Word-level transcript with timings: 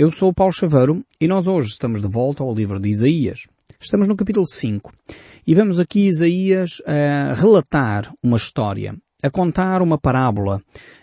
Eu 0.00 0.12
sou 0.12 0.28
o 0.28 0.32
Paulo 0.32 0.52
Chaveiro 0.52 1.04
e 1.20 1.26
nós 1.26 1.48
hoje 1.48 1.70
estamos 1.70 2.00
de 2.00 2.06
volta 2.06 2.44
ao 2.44 2.54
livro 2.54 2.78
de 2.78 2.88
Isaías. 2.88 3.48
Estamos 3.80 4.06
no 4.06 4.14
capítulo 4.14 4.46
5 4.46 4.92
e 5.44 5.52
vemos 5.56 5.80
aqui 5.80 6.06
Isaías 6.06 6.80
a 6.86 7.34
relatar 7.34 8.08
uma 8.22 8.36
história, 8.36 8.94
a 9.20 9.28
contar 9.28 9.82
uma 9.82 9.98
parábola. 9.98 10.62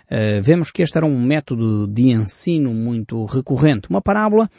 Uh, 0.10 0.42
vemos 0.42 0.71
que 0.71 0.81
este 0.81 0.96
era 0.96 1.05
um 1.05 1.20
método 1.20 1.88
de 1.88 2.04
ensino 2.04 2.73
muito 2.73 3.26
recorrente. 3.26 3.89
Uma 3.89 4.02
parábola 4.02 4.50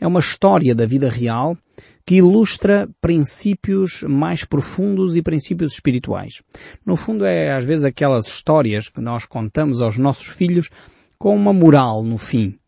é 0.00 0.08
uma 0.08 0.18
história 0.18 0.74
da 0.74 0.86
vida 0.86 1.08
real 1.08 1.56
que 2.04 2.16
ilustra 2.16 2.88
princípios 3.00 4.02
mais 4.02 4.44
profundos 4.44 5.14
e 5.14 5.22
princípios 5.22 5.72
espirituais. 5.72 6.42
No 6.84 6.96
fundo 6.96 7.24
é 7.24 7.52
às 7.52 7.64
vezes 7.64 7.84
aquelas 7.84 8.26
histórias 8.26 8.88
que 8.88 9.00
nós 9.00 9.24
contamos 9.24 9.80
aos 9.80 9.96
nossos 9.96 10.26
filhos 10.26 10.68
com 11.16 11.36
uma 11.36 11.52
moral 11.52 12.02
no 12.02 12.18
fim. 12.18 12.58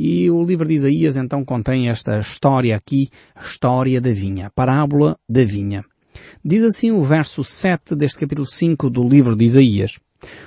E 0.00 0.30
o 0.30 0.44
livro 0.44 0.68
de 0.68 0.74
Isaías 0.74 1.16
então 1.16 1.44
contém 1.44 1.88
esta 1.88 2.20
história 2.20 2.76
aqui, 2.76 3.08
história 3.36 4.00
da 4.00 4.12
vinha, 4.12 4.48
parábola 4.54 5.18
da 5.28 5.44
vinha. 5.44 5.84
Diz 6.44 6.62
assim 6.62 6.92
o 6.92 7.02
verso 7.02 7.42
7 7.42 7.96
deste 7.96 8.20
capítulo 8.20 8.46
5 8.46 8.88
do 8.90 9.02
livro 9.02 9.34
de 9.34 9.44
Isaías. 9.44 9.98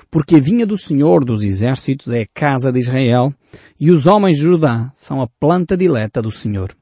Porque 0.10 0.38
a 0.38 0.40
vinha 0.40 0.66
do 0.66 0.78
Senhor 0.78 1.26
dos 1.26 1.44
Exércitos 1.44 2.14
é 2.14 2.22
a 2.22 2.28
casa 2.34 2.72
de 2.72 2.80
Israel, 2.80 3.34
e 3.78 3.92
os 3.92 4.08
homens 4.08 4.38
de 4.38 4.44
Judá 4.44 4.90
são 4.96 5.22
a 5.22 5.28
planta 5.28 5.76
dileta 5.76 6.22
do 6.22 6.32
Senhor. 6.32 6.74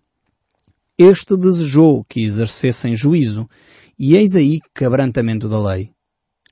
Este 0.95 1.35
desejou 1.35 2.05
que 2.07 2.23
exercessem 2.23 2.95
juízo, 2.95 3.49
e 3.97 4.15
eis 4.15 4.35
aí 4.35 4.59
quebrantamento 4.75 5.49
da 5.49 5.59
lei. 5.59 5.89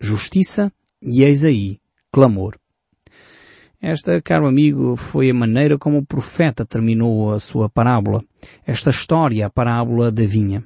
Justiça, 0.02 0.74
e 1.00 1.22
eis 1.24 1.44
aí 1.44 1.78
clamor. 2.12 2.58
Esta, 3.82 4.20
caro 4.22 4.48
amigo, 4.48 4.96
foi 4.96 5.30
a 5.30 5.34
maneira 5.34 5.78
como 5.78 6.00
o 6.00 6.06
profeta 6.06 6.66
terminou 6.66 7.34
a 7.34 7.40
sua 7.40 7.70
parábola. 7.70 8.24
Esta 8.66 8.90
história, 8.90 9.46
a 9.46 9.50
parábola 9.50 10.12
da 10.12 10.26
vinha. 10.26 10.64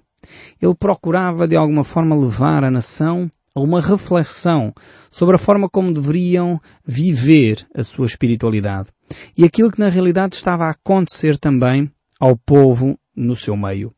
Ele 0.62 0.76
procurava 0.76 1.48
de 1.48 1.56
alguma 1.56 1.84
forma 1.84 2.16
levar 2.16 2.64
a 2.64 2.72
nação 2.72 3.30
a 3.54 3.60
uma 3.60 3.82
reflexão 3.82 4.74
sobre 5.12 5.36
a 5.36 5.40
forma 5.40 5.70
como 5.70 5.94
deveriam 5.94 6.60
viver 6.86 7.68
a 7.76 7.84
sua 7.84 8.06
espiritualidade. 8.06 8.90
E 9.38 9.44
aquilo 9.44 9.72
que 9.72 9.80
na 9.80 9.90
realidade 9.90 10.36
estava 10.36 10.66
a 10.66 10.72
acontecer 10.72 11.38
também 11.38 11.92
ao 12.18 12.38
povo 12.38 12.98
no 13.14 13.36
seu 13.36 13.58
meio. 13.58 13.94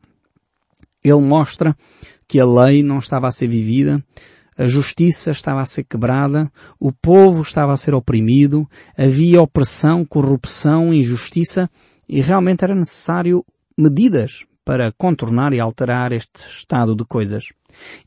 Ele 1.04 1.20
mostra 1.20 1.76
que 2.26 2.40
a 2.40 2.46
lei 2.46 2.82
não 2.82 2.98
estava 2.98 3.28
a 3.28 3.32
ser 3.32 3.46
vivida, 3.46 4.02
a 4.56 4.66
justiça 4.66 5.30
estava 5.30 5.60
a 5.60 5.66
ser 5.66 5.84
quebrada, 5.84 6.50
o 6.78 6.92
povo 6.92 7.42
estava 7.42 7.72
a 7.72 7.76
ser 7.76 7.94
oprimido, 7.94 8.68
havia 8.96 9.42
opressão, 9.42 10.04
corrupção, 10.04 10.92
injustiça 10.92 11.68
e 12.08 12.20
realmente 12.20 12.64
era 12.64 12.74
necessário 12.74 13.44
medidas 13.76 14.44
para 14.64 14.92
contornar 14.92 15.52
e 15.52 15.60
alterar 15.60 16.12
este 16.12 16.40
estado 16.40 16.94
de 16.94 17.04
coisas. 17.04 17.44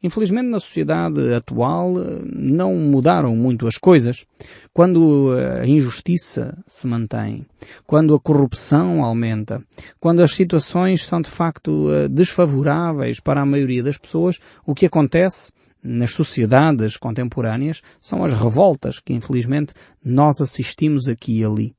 Infelizmente 0.01 0.47
na 0.47 0.59
sociedade 0.59 1.33
atual 1.33 1.93
não 2.25 2.73
mudaram 2.75 3.35
muito 3.35 3.67
as 3.67 3.77
coisas. 3.77 4.25
Quando 4.73 5.33
a 5.61 5.67
injustiça 5.67 6.57
se 6.65 6.87
mantém, 6.87 7.45
quando 7.85 8.15
a 8.15 8.19
corrupção 8.19 9.03
aumenta, 9.03 9.61
quando 9.99 10.21
as 10.21 10.33
situações 10.33 11.05
são 11.05 11.21
de 11.21 11.29
facto 11.29 11.89
desfavoráveis 12.09 13.19
para 13.19 13.41
a 13.41 13.45
maioria 13.45 13.83
das 13.83 13.97
pessoas, 13.97 14.39
o 14.65 14.73
que 14.73 14.85
acontece 14.85 15.51
nas 15.87 16.11
sociedades 16.11 16.97
contemporâneas 16.97 17.81
são 18.01 18.23
as 18.23 18.33
revoltas 18.33 18.99
que 18.99 19.13
infelizmente 19.13 19.73
nós 20.03 20.41
assistimos 20.41 21.07
aqui 21.07 21.39
e 21.39 21.45
ali. 21.45 21.75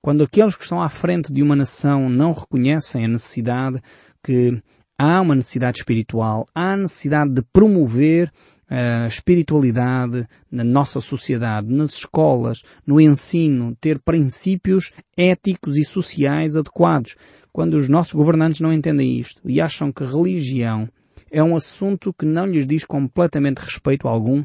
Quando 0.00 0.24
aqueles 0.24 0.56
que 0.56 0.64
estão 0.64 0.82
à 0.82 0.88
frente 0.88 1.32
de 1.32 1.42
uma 1.42 1.54
nação 1.54 2.08
não 2.08 2.32
reconhecem 2.32 3.04
a 3.04 3.08
necessidade 3.08 3.80
que 4.22 4.60
há 4.98 5.20
uma 5.20 5.34
necessidade 5.34 5.78
espiritual, 5.78 6.46
há 6.54 6.72
a 6.72 6.76
necessidade 6.76 7.32
de 7.32 7.42
promover 7.52 8.32
a 8.68 9.06
espiritualidade 9.06 10.26
na 10.50 10.64
nossa 10.64 11.00
sociedade, 11.00 11.72
nas 11.72 11.92
escolas, 11.92 12.62
no 12.86 12.98
ensino, 12.98 13.76
ter 13.78 13.98
princípios 13.98 14.92
éticos 15.16 15.76
e 15.76 15.84
sociais 15.84 16.56
adequados. 16.56 17.16
Quando 17.52 17.74
os 17.74 17.86
nossos 17.88 18.14
governantes 18.14 18.60
não 18.62 18.72
entendem 18.72 19.18
isto 19.18 19.42
e 19.44 19.60
acham 19.60 19.92
que 19.92 20.02
religião 20.02 20.88
é 21.32 21.42
um 21.42 21.56
assunto 21.56 22.12
que 22.12 22.26
não 22.26 22.46
lhes 22.46 22.66
diz 22.66 22.84
completamente 22.84 23.58
respeito 23.58 24.06
algum. 24.06 24.44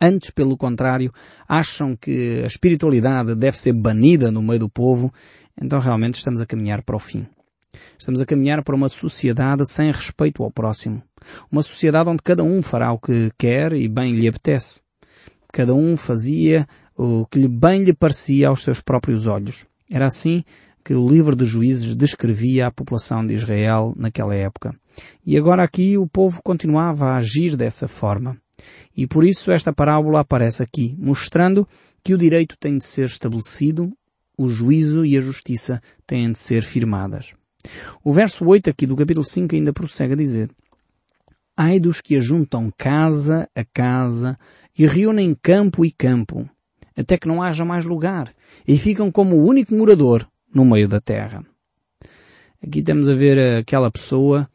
Antes, 0.00 0.30
pelo 0.30 0.56
contrário, 0.56 1.12
acham 1.48 1.94
que 1.94 2.42
a 2.42 2.46
espiritualidade 2.46 3.36
deve 3.36 3.56
ser 3.56 3.72
banida 3.72 4.32
no 4.32 4.42
meio 4.42 4.58
do 4.58 4.68
povo. 4.68 5.14
Então 5.60 5.78
realmente 5.78 6.14
estamos 6.14 6.40
a 6.40 6.46
caminhar 6.46 6.82
para 6.82 6.96
o 6.96 6.98
fim. 6.98 7.24
Estamos 7.96 8.20
a 8.20 8.26
caminhar 8.26 8.64
para 8.64 8.74
uma 8.74 8.88
sociedade 8.88 9.66
sem 9.70 9.92
respeito 9.92 10.42
ao 10.42 10.50
próximo. 10.50 11.00
Uma 11.50 11.62
sociedade 11.62 12.10
onde 12.10 12.22
cada 12.22 12.42
um 12.42 12.60
fará 12.60 12.92
o 12.92 12.98
que 12.98 13.30
quer 13.38 13.72
e 13.72 13.88
bem 13.88 14.12
lhe 14.12 14.26
apetece. 14.26 14.80
Cada 15.52 15.72
um 15.72 15.96
fazia 15.96 16.66
o 16.96 17.24
que 17.26 17.46
bem 17.46 17.84
lhe 17.84 17.92
parecia 17.92 18.48
aos 18.48 18.64
seus 18.64 18.80
próprios 18.80 19.26
olhos. 19.26 19.66
Era 19.88 20.06
assim 20.06 20.42
que 20.84 20.94
o 20.94 21.08
livro 21.08 21.36
de 21.36 21.44
juízes 21.44 21.94
descrevia 21.94 22.66
a 22.66 22.72
população 22.72 23.26
de 23.26 23.34
Israel 23.34 23.92
naquela 23.96 24.34
época. 24.34 24.74
E 25.24 25.36
agora 25.36 25.62
aqui 25.62 25.96
o 25.96 26.06
povo 26.06 26.40
continuava 26.42 27.06
a 27.06 27.16
agir 27.16 27.56
dessa 27.56 27.86
forma. 27.86 28.36
E 28.96 29.06
por 29.06 29.24
isso 29.24 29.50
esta 29.50 29.72
parábola 29.72 30.20
aparece 30.20 30.62
aqui, 30.62 30.96
mostrando 30.98 31.66
que 32.02 32.14
o 32.14 32.18
direito 32.18 32.56
tem 32.58 32.78
de 32.78 32.84
ser 32.84 33.06
estabelecido, 33.06 33.92
o 34.36 34.48
juízo 34.48 35.04
e 35.04 35.16
a 35.16 35.20
justiça 35.20 35.80
têm 36.06 36.32
de 36.32 36.38
ser 36.38 36.62
firmadas. 36.62 37.32
O 38.02 38.12
verso 38.12 38.44
8 38.44 38.70
aqui 38.70 38.86
do 38.86 38.96
capítulo 38.96 39.26
5 39.26 39.54
ainda 39.54 39.72
prossegue 39.72 40.14
a 40.14 40.16
dizer 40.16 40.50
Ai 41.56 41.78
dos 41.78 42.00
que 42.00 42.16
ajuntam 42.16 42.72
casa 42.76 43.48
a 43.54 43.64
casa 43.64 44.38
e 44.76 44.86
reúnem 44.86 45.36
campo 45.40 45.84
e 45.84 45.92
campo, 45.92 46.48
até 46.96 47.16
que 47.16 47.28
não 47.28 47.42
haja 47.42 47.64
mais 47.64 47.84
lugar, 47.84 48.34
e 48.66 48.76
ficam 48.76 49.12
como 49.12 49.36
o 49.36 49.44
único 49.46 49.74
morador 49.74 50.26
no 50.54 50.64
meio 50.64 50.88
da 50.88 51.00
terra. 51.00 51.44
Aqui 52.62 52.82
temos 52.82 53.08
a 53.08 53.14
ver 53.14 53.58
aquela 53.58 53.90
pessoa 53.90 54.48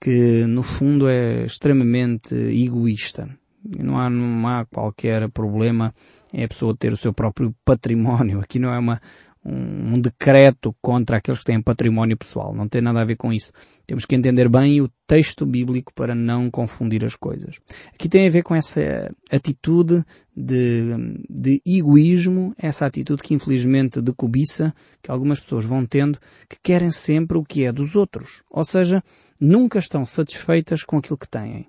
que 0.00 0.46
no 0.46 0.62
fundo 0.62 1.08
é 1.08 1.44
extremamente 1.44 2.34
egoísta. 2.34 3.28
Não 3.62 3.98
há, 3.98 4.08
não 4.08 4.48
há 4.48 4.64
qualquer 4.64 5.28
problema 5.28 5.94
em 6.32 6.42
a 6.42 6.48
pessoa 6.48 6.74
ter 6.74 6.92
o 6.92 6.96
seu 6.96 7.12
próprio 7.12 7.54
património. 7.64 8.40
Aqui 8.40 8.58
não 8.58 8.72
é 8.72 8.78
uma, 8.78 9.00
um, 9.44 9.94
um, 9.94 10.00
decreto 10.00 10.74
contra 10.82 11.16
aqueles 11.16 11.40
que 11.40 11.46
têm 11.46 11.62
património 11.62 12.16
pessoal. 12.16 12.54
Não 12.54 12.68
tem 12.68 12.82
nada 12.82 13.00
a 13.00 13.04
ver 13.04 13.16
com 13.16 13.32
isso. 13.32 13.52
Temos 13.86 14.04
que 14.04 14.14
entender 14.14 14.48
bem 14.48 14.80
o 14.80 14.90
texto 15.06 15.46
bíblico 15.46 15.92
para 15.94 16.14
não 16.14 16.50
confundir 16.50 17.04
as 17.04 17.16
coisas. 17.16 17.58
Aqui 17.94 18.08
tem 18.08 18.26
a 18.26 18.30
ver 18.30 18.42
com 18.42 18.54
essa 18.54 18.80
atitude 19.30 20.04
de, 20.36 20.94
de 21.28 21.62
egoísmo, 21.66 22.54
essa 22.58 22.86
atitude 22.86 23.22
que 23.22 23.34
infelizmente 23.34 24.00
de 24.00 24.12
cobiça, 24.12 24.74
que 25.02 25.10
algumas 25.10 25.40
pessoas 25.40 25.64
vão 25.64 25.86
tendo, 25.86 26.18
que 26.48 26.56
querem 26.62 26.90
sempre 26.90 27.38
o 27.38 27.44
que 27.44 27.64
é 27.64 27.72
dos 27.72 27.96
outros. 27.96 28.42
Ou 28.50 28.64
seja, 28.64 29.02
nunca 29.40 29.78
estão 29.78 30.04
satisfeitas 30.04 30.84
com 30.84 30.98
aquilo 30.98 31.18
que 31.18 31.28
têm. 31.28 31.66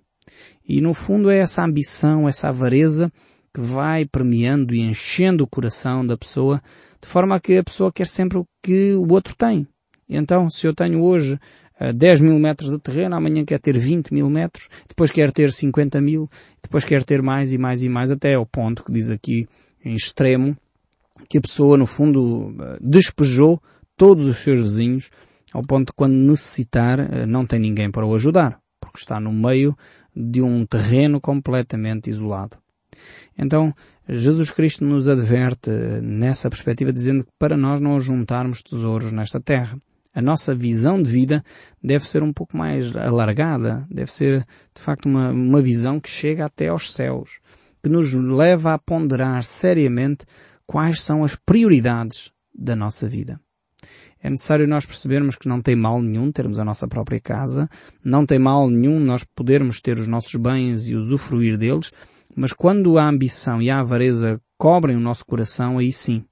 E 0.67 0.81
no 0.81 0.93
fundo 0.93 1.29
é 1.29 1.39
essa 1.39 1.63
ambição, 1.63 2.27
essa 2.27 2.49
avareza 2.49 3.11
que 3.53 3.59
vai 3.59 4.05
permeando 4.05 4.73
e 4.73 4.81
enchendo 4.81 5.43
o 5.43 5.47
coração 5.47 6.05
da 6.05 6.17
pessoa 6.17 6.61
de 7.01 7.07
forma 7.07 7.35
a 7.35 7.39
que 7.39 7.57
a 7.57 7.63
pessoa 7.63 7.91
quer 7.91 8.07
sempre 8.07 8.37
o 8.37 8.45
que 8.61 8.93
o 8.93 9.11
outro 9.11 9.35
tem. 9.35 9.67
Então, 10.07 10.49
se 10.49 10.67
eu 10.67 10.73
tenho 10.73 11.01
hoje 11.01 11.39
10 11.95 12.19
eh, 12.19 12.23
mil 12.23 12.37
metros 12.37 12.69
de 12.69 12.77
terreno, 12.77 13.15
amanhã 13.15 13.43
quer 13.43 13.59
ter 13.59 13.77
20 13.77 14.13
mil 14.13 14.29
metros, 14.29 14.67
depois 14.87 15.09
quer 15.09 15.31
ter 15.31 15.51
50 15.51 15.99
mil, 15.99 16.29
depois 16.61 16.85
quer 16.85 17.03
ter 17.03 17.21
mais 17.21 17.51
e 17.51 17.57
mais 17.57 17.81
e 17.81 17.89
mais, 17.89 18.11
até 18.11 18.35
ao 18.35 18.45
ponto 18.45 18.83
que 18.83 18.91
diz 18.91 19.09
aqui 19.09 19.47
em 19.83 19.95
extremo, 19.95 20.55
que 21.27 21.37
a 21.37 21.41
pessoa 21.41 21.77
no 21.77 21.87
fundo 21.87 22.53
eh, 22.59 22.77
despejou 22.81 23.61
todos 23.97 24.25
os 24.25 24.37
seus 24.37 24.61
vizinhos, 24.61 25.09
ao 25.53 25.63
ponto 25.63 25.87
de 25.87 25.93
quando 25.93 26.13
necessitar 26.13 26.99
eh, 26.99 27.25
não 27.25 27.45
tem 27.45 27.59
ninguém 27.59 27.89
para 27.89 28.05
o 28.05 28.13
ajudar, 28.13 28.59
porque 28.79 28.99
está 28.99 29.19
no 29.19 29.31
meio 29.31 29.75
de 30.15 30.41
um 30.41 30.65
terreno 30.65 31.19
completamente 31.19 32.09
isolado. 32.09 32.57
Então, 33.37 33.73
Jesus 34.07 34.51
Cristo 34.51 34.83
nos 34.83 35.07
adverte 35.07 35.69
nessa 36.01 36.49
perspectiva 36.49 36.91
dizendo 36.91 37.23
que 37.23 37.31
para 37.39 37.55
nós 37.55 37.79
não 37.79 37.99
juntarmos 37.99 38.61
tesouros 38.61 39.11
nesta 39.11 39.39
terra. 39.39 39.77
A 40.13 40.21
nossa 40.21 40.53
visão 40.53 41.01
de 41.01 41.09
vida 41.09 41.41
deve 41.81 42.05
ser 42.05 42.21
um 42.21 42.33
pouco 42.33 42.57
mais 42.57 42.93
alargada, 42.95 43.87
deve 43.89 44.11
ser 44.11 44.45
de 44.75 44.81
facto 44.81 45.05
uma, 45.05 45.31
uma 45.31 45.61
visão 45.61 46.01
que 46.01 46.09
chega 46.09 46.45
até 46.45 46.67
aos 46.67 46.91
céus, 46.91 47.39
que 47.81 47.89
nos 47.89 48.13
leva 48.13 48.73
a 48.73 48.77
ponderar 48.77 49.41
seriamente 49.43 50.25
quais 50.67 51.01
são 51.01 51.23
as 51.23 51.37
prioridades 51.37 52.31
da 52.53 52.75
nossa 52.75 53.07
vida. 53.07 53.39
É 54.23 54.29
necessário 54.29 54.67
nós 54.67 54.85
percebermos 54.85 55.35
que 55.35 55.47
não 55.47 55.61
tem 55.61 55.75
mal 55.75 55.99
nenhum 55.99 56.31
termos 56.31 56.59
a 56.59 56.65
nossa 56.65 56.87
própria 56.87 57.19
casa, 57.19 57.67
não 58.03 58.25
tem 58.25 58.37
mal 58.37 58.69
nenhum 58.69 58.99
nós 58.99 59.23
podermos 59.23 59.81
ter 59.81 59.97
os 59.97 60.07
nossos 60.07 60.35
bens 60.35 60.87
e 60.87 60.95
usufruir 60.95 61.57
deles, 61.57 61.91
mas 62.35 62.53
quando 62.53 62.97
a 62.97 63.07
ambição 63.07 63.61
e 63.61 63.69
a 63.69 63.79
avareza 63.79 64.39
cobrem 64.57 64.95
o 64.95 64.99
nosso 64.99 65.25
coração, 65.25 65.77
aí 65.77 65.91
sim, 65.91 66.23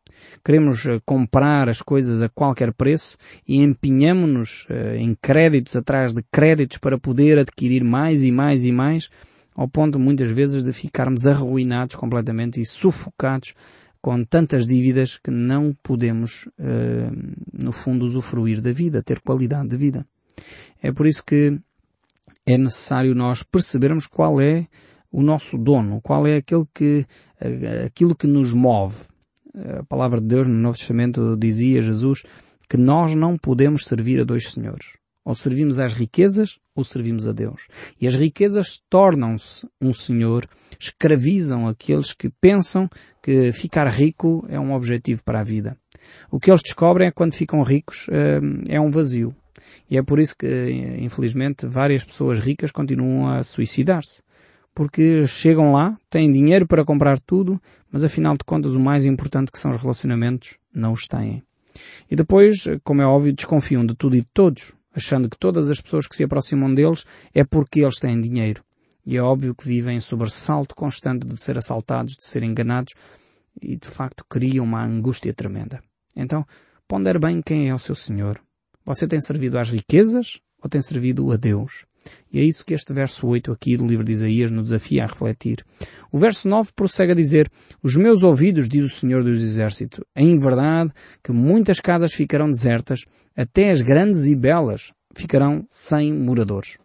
Queremos 0.43 0.85
uh, 0.85 1.01
comprar 1.05 1.69
as 1.69 1.81
coisas 1.81 2.21
a 2.21 2.29
qualquer 2.29 2.73
preço 2.73 3.17
e 3.47 3.57
empenhamos-nos 3.57 4.65
uh, 4.69 4.95
em 4.95 5.15
créditos 5.15 5.75
atrás 5.75 6.13
de 6.13 6.23
créditos 6.31 6.77
para 6.77 6.97
poder 6.97 7.39
adquirir 7.39 7.83
mais 7.83 8.23
e 8.23 8.31
mais 8.31 8.65
e 8.65 8.71
mais, 8.71 9.09
ao 9.55 9.67
ponto 9.67 9.99
muitas 9.99 10.29
vezes 10.29 10.63
de 10.63 10.73
ficarmos 10.73 11.27
arruinados 11.27 11.95
completamente 11.95 12.61
e 12.61 12.65
sufocados 12.65 13.53
com 14.01 14.23
tantas 14.23 14.65
dívidas 14.65 15.17
que 15.17 15.29
não 15.29 15.75
podemos, 15.83 16.47
uh, 16.57 17.35
no 17.51 17.71
fundo, 17.71 18.05
usufruir 18.05 18.61
da 18.61 18.71
vida, 18.71 19.03
ter 19.03 19.19
qualidade 19.19 19.69
de 19.69 19.77
vida. 19.77 20.05
É 20.81 20.91
por 20.91 21.05
isso 21.05 21.23
que 21.23 21.59
é 22.45 22.57
necessário 22.57 23.13
nós 23.13 23.43
percebermos 23.43 24.07
qual 24.07 24.39
é 24.39 24.67
o 25.11 25.21
nosso 25.21 25.57
dono, 25.57 26.01
qual 26.01 26.27
é 26.27 26.37
aquele 26.37 26.65
que, 26.73 27.05
aquilo 27.85 28.15
que 28.15 28.27
nos 28.27 28.53
move. 28.53 29.07
A 29.79 29.83
palavra 29.83 30.21
de 30.21 30.27
Deus 30.27 30.47
no 30.47 30.53
Novo 30.53 30.77
Testamento 30.77 31.35
dizia 31.35 31.81
Jesus 31.81 32.23
que 32.69 32.77
nós 32.77 33.15
não 33.15 33.37
podemos 33.37 33.85
servir 33.85 34.21
a 34.21 34.23
dois 34.23 34.51
senhores. 34.51 34.97
Ou 35.25 35.35
servimos 35.35 35.79
às 35.79 35.93
riquezas 35.93 36.59
ou 36.75 36.83
servimos 36.83 37.27
a 37.27 37.31
Deus. 37.31 37.67
E 37.99 38.07
as 38.07 38.15
riquezas 38.15 38.79
tornam-se 38.89 39.67
um 39.81 39.93
senhor, 39.93 40.47
escravizam 40.79 41.67
aqueles 41.67 42.13
que 42.13 42.29
pensam 42.29 42.89
que 43.21 43.51
ficar 43.51 43.87
rico 43.87 44.45
é 44.49 44.59
um 44.59 44.73
objetivo 44.73 45.23
para 45.23 45.41
a 45.41 45.43
vida. 45.43 45.77
O 46.31 46.39
que 46.39 46.49
eles 46.49 46.63
descobrem 46.63 47.07
é 47.07 47.11
que 47.11 47.17
quando 47.17 47.35
ficam 47.35 47.61
ricos 47.63 48.07
eh, 48.09 48.39
é 48.69 48.79
um 48.79 48.89
vazio. 48.89 49.35
E 49.89 49.97
é 49.97 50.03
por 50.03 50.19
isso 50.19 50.35
que, 50.37 50.97
infelizmente, 50.99 51.67
várias 51.67 52.03
pessoas 52.03 52.39
ricas 52.39 52.71
continuam 52.71 53.27
a 53.27 53.43
suicidar-se. 53.43 54.21
Porque 54.79 55.27
chegam 55.27 55.73
lá, 55.73 55.99
têm 56.09 56.31
dinheiro 56.31 56.65
para 56.65 56.85
comprar 56.85 57.19
tudo, 57.19 57.61
mas 57.91 58.01
afinal 58.01 58.37
de 58.37 58.45
contas 58.45 58.75
o 58.75 58.79
mais 58.79 59.05
importante 59.05 59.51
que 59.51 59.59
são 59.59 59.71
os 59.71 59.75
relacionamentos 59.75 60.57
não 60.73 60.93
os 60.93 61.05
têm. 61.05 61.43
E 62.09 62.15
depois, 62.15 62.63
como 62.81 63.01
é 63.01 63.05
óbvio, 63.05 63.33
desconfiam 63.33 63.85
de 63.85 63.93
tudo 63.93 64.15
e 64.15 64.21
de 64.21 64.27
todos, 64.33 64.71
achando 64.95 65.29
que 65.29 65.37
todas 65.37 65.69
as 65.69 65.81
pessoas 65.81 66.07
que 66.07 66.15
se 66.15 66.23
aproximam 66.23 66.73
deles 66.73 67.05
é 67.33 67.43
porque 67.43 67.81
eles 67.81 67.99
têm 67.99 68.21
dinheiro. 68.21 68.63
E 69.05 69.17
é 69.17 69.21
óbvio 69.21 69.53
que 69.53 69.67
vivem 69.67 69.97
em 69.97 69.99
sobressalto 69.99 70.73
constante 70.73 71.27
de 71.27 71.35
ser 71.35 71.57
assaltados, 71.57 72.15
de 72.15 72.25
ser 72.25 72.41
enganados, 72.43 72.93
e 73.61 73.75
de 73.75 73.87
facto 73.89 74.23
criam 74.29 74.63
uma 74.63 74.81
angústia 74.81 75.33
tremenda. 75.33 75.83
Então, 76.15 76.47
pondere 76.87 77.19
bem 77.19 77.41
quem 77.41 77.67
é 77.67 77.75
o 77.75 77.79
seu 77.79 77.95
Senhor. 77.95 78.39
Você 78.85 79.05
tem 79.05 79.19
servido 79.19 79.59
às 79.59 79.69
riquezas 79.69 80.39
ou 80.63 80.69
tem 80.69 80.81
servido 80.81 81.29
a 81.33 81.35
Deus? 81.35 81.88
E 82.31 82.39
é 82.39 82.43
isso 82.43 82.65
que 82.65 82.73
este 82.73 82.93
verso 82.93 83.27
8 83.27 83.51
aqui 83.51 83.75
do 83.75 83.87
livro 83.87 84.03
de 84.03 84.11
Isaías 84.11 84.51
nos 84.51 84.69
desafia 84.69 85.03
a 85.03 85.07
refletir. 85.07 85.65
O 86.11 86.17
verso 86.17 86.47
9 86.47 86.71
prossegue 86.75 87.11
a 87.11 87.15
dizer, 87.15 87.49
Os 87.81 87.95
meus 87.95 88.23
ouvidos, 88.23 88.67
diz 88.67 88.85
o 88.85 88.95
Senhor 88.95 89.23
dos 89.23 89.41
Exércitos, 89.41 90.03
em 90.15 90.37
verdade 90.37 90.91
que 91.23 91.31
muitas 91.31 91.79
casas 91.79 92.13
ficarão 92.13 92.49
desertas, 92.49 93.05
até 93.35 93.71
as 93.71 93.81
grandes 93.81 94.25
e 94.25 94.35
belas 94.35 94.91
ficarão 95.15 95.65
sem 95.69 96.13
moradores. 96.13 96.77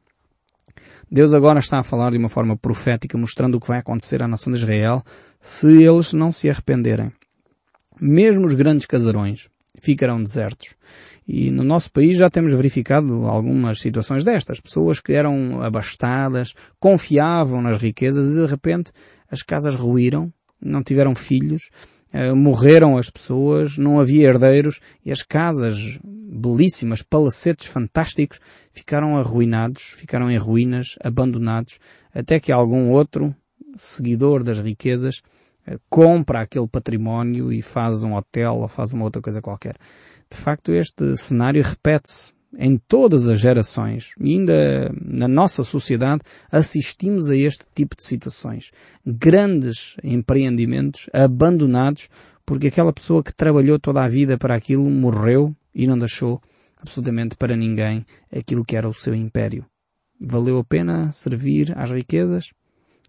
Deus 1.10 1.34
agora 1.34 1.60
está 1.60 1.78
a 1.78 1.84
falar 1.84 2.10
de 2.10 2.18
uma 2.18 2.28
forma 2.28 2.56
profética, 2.56 3.16
mostrando 3.16 3.56
o 3.56 3.60
que 3.60 3.68
vai 3.68 3.78
acontecer 3.78 4.22
à 4.22 4.28
nação 4.28 4.52
de 4.52 4.58
Israel 4.58 5.02
se 5.40 5.82
eles 5.82 6.12
não 6.12 6.32
se 6.32 6.48
arrependerem. 6.48 7.12
Mesmo 8.00 8.46
os 8.46 8.54
grandes 8.54 8.86
casarões 8.86 9.48
ficarão 9.80 10.22
desertos. 10.22 10.74
E 11.26 11.50
no 11.50 11.64
nosso 11.64 11.90
país 11.90 12.18
já 12.18 12.28
temos 12.28 12.52
verificado 12.52 13.26
algumas 13.26 13.80
situações 13.80 14.24
destas. 14.24 14.60
Pessoas 14.60 15.00
que 15.00 15.12
eram 15.12 15.62
abastadas, 15.62 16.52
confiavam 16.78 17.62
nas 17.62 17.78
riquezas 17.78 18.26
e 18.26 18.34
de 18.34 18.46
repente 18.46 18.92
as 19.30 19.42
casas 19.42 19.74
ruíram, 19.74 20.32
não 20.60 20.82
tiveram 20.82 21.14
filhos, 21.14 21.70
eh, 22.12 22.32
morreram 22.32 22.96
as 22.98 23.10
pessoas, 23.10 23.78
não 23.78 23.98
havia 23.98 24.28
herdeiros 24.28 24.80
e 25.04 25.10
as 25.10 25.22
casas 25.22 25.98
belíssimas, 26.04 27.02
palacetes 27.02 27.66
fantásticos, 27.66 28.38
ficaram 28.72 29.16
arruinados, 29.16 29.82
ficaram 29.82 30.30
em 30.30 30.36
ruínas, 30.36 30.96
abandonados, 31.02 31.78
até 32.14 32.38
que 32.38 32.52
algum 32.52 32.90
outro 32.90 33.34
seguidor 33.76 34.42
das 34.44 34.58
riquezas 34.58 35.22
eh, 35.66 35.78
compra 35.88 36.42
aquele 36.42 36.68
património 36.68 37.52
e 37.52 37.62
faz 37.62 38.02
um 38.02 38.14
hotel 38.14 38.56
ou 38.56 38.68
faz 38.68 38.92
uma 38.92 39.04
outra 39.04 39.22
coisa 39.22 39.40
qualquer. 39.40 39.76
De 40.34 40.40
facto, 40.40 40.72
este 40.72 41.16
cenário 41.16 41.62
repete-se 41.62 42.34
em 42.58 42.76
todas 42.76 43.28
as 43.28 43.40
gerações 43.40 44.14
e 44.20 44.32
ainda 44.32 44.92
na 45.00 45.28
nossa 45.28 45.62
sociedade 45.62 46.22
assistimos 46.50 47.30
a 47.30 47.36
este 47.36 47.66
tipo 47.72 47.96
de 47.96 48.04
situações. 48.04 48.72
Grandes 49.06 49.96
empreendimentos 50.02 51.08
abandonados 51.12 52.08
porque 52.44 52.66
aquela 52.66 52.92
pessoa 52.92 53.22
que 53.22 53.32
trabalhou 53.32 53.78
toda 53.78 54.02
a 54.02 54.08
vida 54.08 54.36
para 54.36 54.56
aquilo 54.56 54.90
morreu 54.90 55.54
e 55.72 55.86
não 55.86 55.96
deixou 55.96 56.42
absolutamente 56.76 57.36
para 57.36 57.56
ninguém 57.56 58.04
aquilo 58.36 58.64
que 58.64 58.76
era 58.76 58.88
o 58.88 58.92
seu 58.92 59.14
império. 59.14 59.64
Valeu 60.20 60.58
a 60.58 60.64
pena 60.64 61.12
servir 61.12 61.72
às 61.78 61.92
riquezas? 61.92 62.50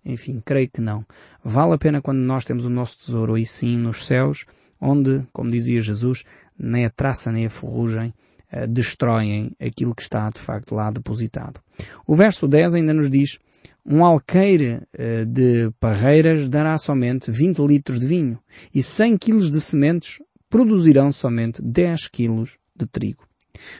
Enfim, 0.05 0.41
creio 0.45 0.69
que 0.69 0.79
não. 0.79 1.03
Vale 1.43 1.73
a 1.73 1.77
pena 1.77 2.03
quando 2.03 2.19
nós 2.19 2.45
temos 2.45 2.65
o 2.65 2.69
nosso 2.69 2.99
tesouro 2.99 3.33
aí 3.33 3.45
sim 3.45 3.77
nos 3.77 4.05
céus, 4.05 4.45
onde, 4.79 5.25
como 5.31 5.51
dizia 5.51 5.81
Jesus, 5.81 6.23
nem 6.57 6.85
a 6.85 6.89
traça 6.89 7.31
nem 7.31 7.45
a 7.45 7.49
ferrugem 7.49 8.13
uh, 8.51 8.67
destroem 8.67 9.51
aquilo 9.59 9.95
que 9.95 10.01
está 10.01 10.29
de 10.29 10.39
facto 10.39 10.75
lá 10.75 10.91
depositado. 10.91 11.59
O 12.05 12.15
verso 12.15 12.47
10 12.47 12.75
ainda 12.75 12.93
nos 12.93 13.09
diz, 13.09 13.39
um 13.85 14.03
alqueire 14.03 14.81
uh, 14.97 15.25
de 15.25 15.71
parreiras 15.79 16.47
dará 16.47 16.77
somente 16.77 17.31
20 17.31 17.59
litros 17.59 17.99
de 17.99 18.07
vinho 18.07 18.39
e 18.73 18.81
100 18.81 19.17
quilos 19.17 19.51
de 19.51 19.61
sementes 19.61 20.19
produzirão 20.49 21.11
somente 21.11 21.61
10 21.61 22.07
quilos 22.07 22.57
de 22.75 22.85
trigo. 22.85 23.25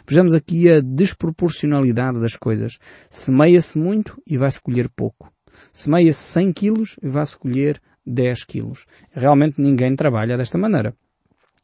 Vejamos 0.08 0.34
aqui 0.34 0.70
a 0.70 0.82
desproporcionalidade 0.82 2.20
das 2.20 2.36
coisas. 2.36 2.78
Semeia-se 3.10 3.78
muito 3.78 4.22
e 4.26 4.38
vai-se 4.38 4.62
colher 4.62 4.90
pouco. 4.90 5.32
Semeia-se 5.72 6.20
100 6.20 6.54
quilos 6.54 6.96
e 7.02 7.08
vai-se 7.08 7.38
colher 7.38 7.82
10 8.06 8.44
quilos. 8.44 8.86
Realmente 9.12 9.62
ninguém 9.62 9.96
trabalha 9.96 10.38
desta 10.38 10.58
maneira. 10.58 10.94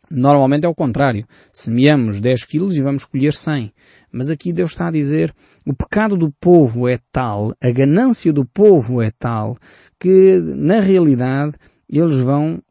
Normalmente 0.09 0.65
é 0.65 0.69
o 0.69 0.75
contrário. 0.75 1.25
Semeamos 1.53 2.19
10 2.19 2.45
quilos 2.45 2.75
e 2.75 2.81
vamos 2.81 3.05
colher 3.05 3.33
100. 3.33 3.71
Mas 4.11 4.29
aqui 4.29 4.51
Deus 4.51 4.71
está 4.71 4.87
a 4.87 4.91
dizer, 4.91 5.33
o 5.65 5.73
pecado 5.73 6.17
do 6.17 6.31
povo 6.31 6.87
é 6.87 6.99
tal, 7.11 7.55
a 7.61 7.71
ganância 7.71 8.33
do 8.33 8.45
povo 8.45 9.01
é 9.01 9.09
tal, 9.17 9.57
que 9.97 10.37
na 10.57 10.81
realidade 10.81 11.55
eles 11.89 12.17
vão 12.17 12.61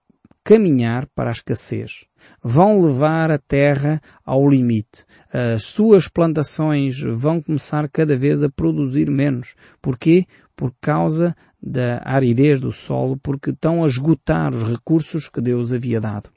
caminhar 0.44 1.06
para 1.14 1.30
a 1.30 1.32
escassez. 1.32 2.04
Vão 2.42 2.78
levar 2.84 3.30
a 3.30 3.38
terra 3.38 4.00
ao 4.24 4.46
limite. 4.46 5.04
As 5.32 5.64
suas 5.64 6.08
plantações 6.08 7.00
vão 7.00 7.40
começar 7.40 7.88
cada 7.88 8.16
vez 8.16 8.42
a 8.42 8.50
produzir 8.50 9.10
menos. 9.10 9.54
Porquê? 9.80 10.26
Por 10.60 10.74
causa 10.78 11.34
da 11.62 12.02
aridez 12.04 12.60
do 12.60 12.70
solo, 12.70 13.16
porque 13.16 13.48
estão 13.48 13.82
a 13.82 13.86
esgotar 13.86 14.54
os 14.54 14.62
recursos 14.62 15.26
que 15.30 15.40
Deus 15.40 15.72
havia 15.72 15.98
dado. 15.98 16.28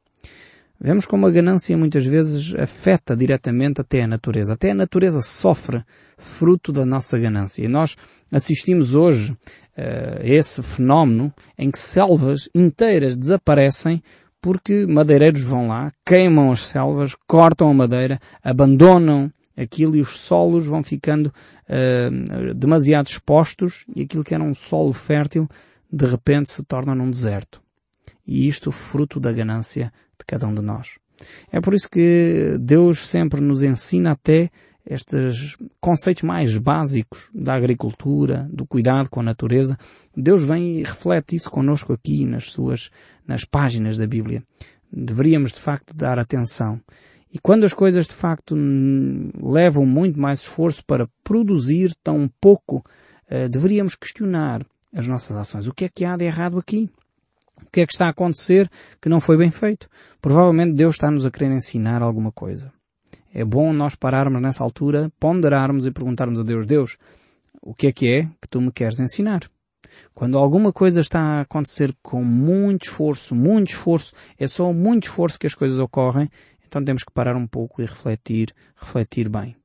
Vemos 0.80 1.06
como 1.06 1.28
a 1.28 1.30
ganância 1.30 1.78
muitas 1.78 2.06
vezes 2.06 2.56
afeta 2.56 3.18
diretamente 3.18 3.82
até 3.82 4.04
a 4.04 4.08
natureza. 4.08 4.54
Até 4.54 4.72
a 4.72 4.76
natureza 4.76 5.22
sofre 5.22 5.84
fruto 6.18 6.72
da 6.72 6.86
nossa 6.86 7.20
ganância. 7.20 7.66
E 7.66 7.68
nós 7.68 7.98
assistimos 8.32 8.96
hoje 8.96 9.34
uh, 9.34 10.22
a 10.22 10.26
esse 10.26 10.64
fenómeno 10.64 11.34
em 11.58 11.70
que 11.70 11.78
selvas 11.78 12.48
inteiras 12.56 13.18
desaparecem 13.18 14.02
porque 14.42 14.86
madeireiros 14.88 15.42
vão 15.42 15.68
lá, 15.68 15.92
queimam 16.06 16.50
as 16.50 16.62
selvas, 16.62 17.14
cortam 17.28 17.70
a 17.70 17.74
madeira, 17.74 18.20
abandonam 18.42 19.30
aquilo 19.56 19.96
e 19.96 20.02
os 20.02 20.20
solos 20.20 20.66
vão 20.66 20.84
ficando 20.84 21.28
uh, 21.28 22.54
demasiado 22.54 23.08
expostos 23.08 23.86
e 23.96 24.02
aquilo 24.02 24.24
que 24.24 24.34
era 24.34 24.44
um 24.44 24.56
solo 24.56 24.94
fértil 24.94 25.48
de 25.92 26.06
repente 26.06 26.52
se 26.52 26.64
torna 26.64 26.96
num 26.96 27.10
deserto. 27.10 27.62
E 28.26 28.48
isto 28.48 28.72
fruto 28.72 29.20
da 29.20 29.32
ganância 29.32 29.94
de 30.18 30.26
cada 30.26 30.48
um 30.48 30.54
de 30.54 30.62
nós. 30.62 30.98
É 31.52 31.62
por 31.62 31.74
isso 31.74 31.90
que 31.90 32.58
Deus 32.60 33.08
sempre 33.08 33.40
nos 33.40 33.64
ensina 33.64 34.12
até 34.12 34.50
estes 34.86 35.58
conceitos 35.80 36.24
mais 36.24 36.58
básicos 36.58 37.30
da 37.34 37.54
agricultura, 37.54 38.50
do 38.52 38.66
cuidado 38.66 39.10
com 39.10 39.22
a 39.22 39.24
natureza. 39.24 39.78
Deus 40.16 40.44
vem 40.44 40.80
e 40.80 40.84
reflete 40.84 41.36
isso 41.36 41.50
connosco 41.50 41.94
aqui 41.94 42.26
nas 42.26 42.52
suas, 42.52 42.90
nas 43.26 43.46
páginas 43.46 43.98
da 43.98 44.06
Bíblia. 44.06 44.44
Deveríamos 44.92 45.54
de 45.54 45.60
facto 45.60 45.94
dar 45.94 46.20
atenção. 46.20 46.82
E 47.34 47.40
quando 47.40 47.64
as 47.64 47.74
coisas 47.74 48.06
de 48.06 48.14
facto 48.14 48.56
levam 49.42 49.88
muito 49.88 50.20
mais 50.20 50.42
esforço 50.42 50.86
para 50.86 51.10
produzir 51.24 51.92
tão 52.04 52.30
pouco, 52.40 52.86
eh, 53.28 53.50
deveríamos 53.50 53.96
questionar 53.96 54.64
as 54.94 55.08
nossas 55.08 55.36
ações. 55.36 55.66
O 55.66 55.74
que 55.74 55.86
é 55.86 55.90
que 55.90 56.06
há 56.06 56.16
de 56.16 56.26
errado 56.26 56.60
aqui? 56.60 56.88
O 57.60 57.72
que 57.72 57.82
é 57.82 57.88
que 57.88 57.94
está 57.94 58.06
a 58.06 58.10
acontecer 58.10 58.70
que 59.02 59.10
não 59.10 59.20
foi 59.20 59.36
bem 59.36 59.50
feito? 59.50 59.90
Provavelmente 60.22 60.76
Deus 60.76 60.94
está-nos 60.94 61.26
a 61.26 61.32
querer 61.32 61.52
ensinar 61.52 62.04
alguma 62.04 62.32
coisa. 62.32 62.72
É 63.34 63.44
bom 63.44 63.74
nós 63.74 63.96
pararmos 63.96 64.40
nessa 64.40 64.64
altura, 64.64 65.12
ponderarmos 65.20 65.88
e 65.88 65.92
perguntarmos 65.92 66.40
a 66.40 66.44
Deus, 66.44 66.68
Deus, 66.68 66.98
o 67.60 67.74
que 67.74 67.88
é 67.88 67.92
que 67.92 68.08
é 68.14 68.24
que 68.40 68.48
tu 68.48 68.62
me 68.62 68.72
queres 68.72 69.00
ensinar? 69.00 69.50
Quando 70.14 70.38
alguma 70.38 70.72
coisa 70.72 71.02
está 71.02 71.20
a 71.20 71.42
acontecer 71.42 71.96
com 72.02 72.24
muito 72.24 72.84
esforço, 72.84 73.34
muito 73.34 73.70
esforço, 73.70 74.14
é 74.38 74.48
só 74.48 74.72
muito 74.72 75.08
esforço 75.08 75.40
que 75.40 75.48
as 75.48 75.56
coisas 75.56 75.80
ocorrem, 75.80 76.30
então 76.74 76.84
temos 76.84 77.04
que 77.04 77.14
parar 77.14 77.36
um 77.36 77.46
pouco 77.46 77.84
e 77.84 77.86
refletir, 77.86 78.52
refletir 78.76 79.30
bem. 79.30 79.56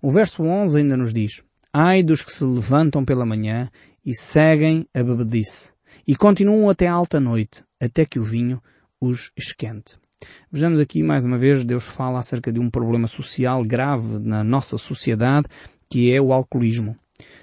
O 0.00 0.10
verso 0.10 0.42
11 0.42 0.78
ainda 0.78 0.96
nos 0.96 1.12
diz, 1.12 1.42
Ai 1.70 2.02
dos 2.02 2.24
que 2.24 2.32
se 2.32 2.42
levantam 2.42 3.04
pela 3.04 3.26
manhã 3.26 3.68
e 4.02 4.14
seguem 4.14 4.86
a 4.94 5.02
bebedice, 5.02 5.74
e 6.06 6.16
continuam 6.16 6.70
até 6.70 6.86
alta 6.86 7.20
noite, 7.20 7.62
até 7.78 8.06
que 8.06 8.18
o 8.18 8.24
vinho 8.24 8.62
os 8.98 9.30
esquente. 9.36 9.98
Vejamos 10.50 10.80
aqui 10.80 11.02
mais 11.02 11.22
uma 11.26 11.36
vez, 11.36 11.66
Deus 11.66 11.84
fala 11.84 12.18
acerca 12.18 12.50
de 12.50 12.58
um 12.58 12.70
problema 12.70 13.06
social 13.06 13.62
grave 13.62 14.18
na 14.18 14.42
nossa 14.42 14.78
sociedade, 14.78 15.48
que 15.90 16.10
é 16.10 16.18
o 16.18 16.32
alcoolismo. 16.32 16.96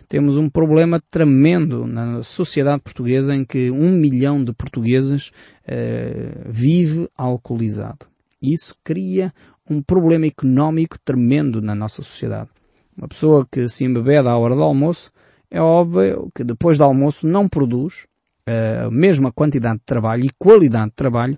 Temos 0.10 0.36
um 0.36 0.50
problema 0.50 1.00
tremendo 1.12 1.86
na 1.86 2.24
sociedade 2.24 2.82
portuguesa 2.82 3.36
em 3.36 3.46
que 3.46 3.70
um 3.70 3.92
milhão 3.92 4.44
de 4.44 4.52
portugueses 4.52 5.28
uh, 5.28 6.50
vive 6.50 7.08
alcoolizado. 7.16 8.14
Isso 8.42 8.75
cria 8.84 9.34
um 9.70 9.82
problema 9.82 10.25
económico 10.25 10.98
tremendo 11.04 11.62
na 11.62 11.74
nossa 11.74 12.04
sociedade. 12.04 12.50
Uma 12.98 13.08
pessoa 13.08 13.48
que 13.51 13.68
se 13.68 13.84
embebeda 13.84 14.30
à 14.30 14.38
hora 14.38 14.56
do 14.56 14.63
almoço, 14.63 15.12
é 15.50 15.62
óbvio 15.62 16.32
que 16.34 16.44
depois 16.44 16.77
do 16.77 16.84
almoço 16.84 17.27
não 17.27 17.48
produz 17.48 18.06
eh, 18.48 18.84
a 18.86 18.92
mesma 18.92 19.32
quantidade 19.32 19.80
de 19.80 19.86
trabalho 19.86 20.25
e 20.25 20.30
qualidade 20.38 20.92
de 20.92 20.96
trabalho 20.96 21.38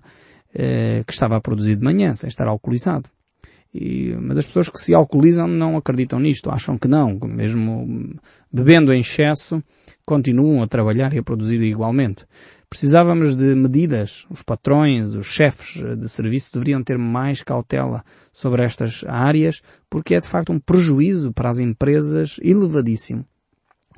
uh, 0.50 1.04
que 1.06 1.12
estava 1.12 1.36
a 1.36 1.40
produzir 1.40 1.76
de 1.76 1.82
manhã, 1.82 2.14
sem 2.14 2.28
estar 2.28 2.46
alcoolizado. 2.46 3.08
E, 3.72 4.14
mas 4.20 4.38
as 4.38 4.46
pessoas 4.46 4.68
que 4.68 4.78
se 4.78 4.94
alcoolizam 4.94 5.46
não 5.46 5.76
acreditam 5.76 6.18
nisto, 6.18 6.50
acham 6.50 6.78
que 6.78 6.88
não, 6.88 7.18
mesmo 7.22 8.14
bebendo 8.52 8.92
em 8.92 9.00
excesso, 9.00 9.62
continuam 10.04 10.62
a 10.62 10.66
trabalhar 10.66 11.12
e 11.12 11.18
a 11.18 11.22
produzir 11.22 11.60
igualmente. 11.62 12.26
Precisávamos 12.70 13.34
de 13.34 13.54
medidas. 13.54 14.26
Os 14.28 14.42
patrões, 14.42 15.14
os 15.14 15.26
chefes 15.26 15.82
de 15.96 16.08
serviço 16.08 16.52
deveriam 16.52 16.82
ter 16.82 16.98
mais 16.98 17.42
cautela 17.42 18.04
sobre 18.32 18.62
estas 18.62 19.04
áreas, 19.08 19.62
porque 19.88 20.14
é 20.14 20.20
de 20.20 20.28
facto 20.28 20.52
um 20.52 20.60
prejuízo 20.60 21.32
para 21.32 21.48
as 21.48 21.58
empresas 21.58 22.38
elevadíssimo. 22.42 23.24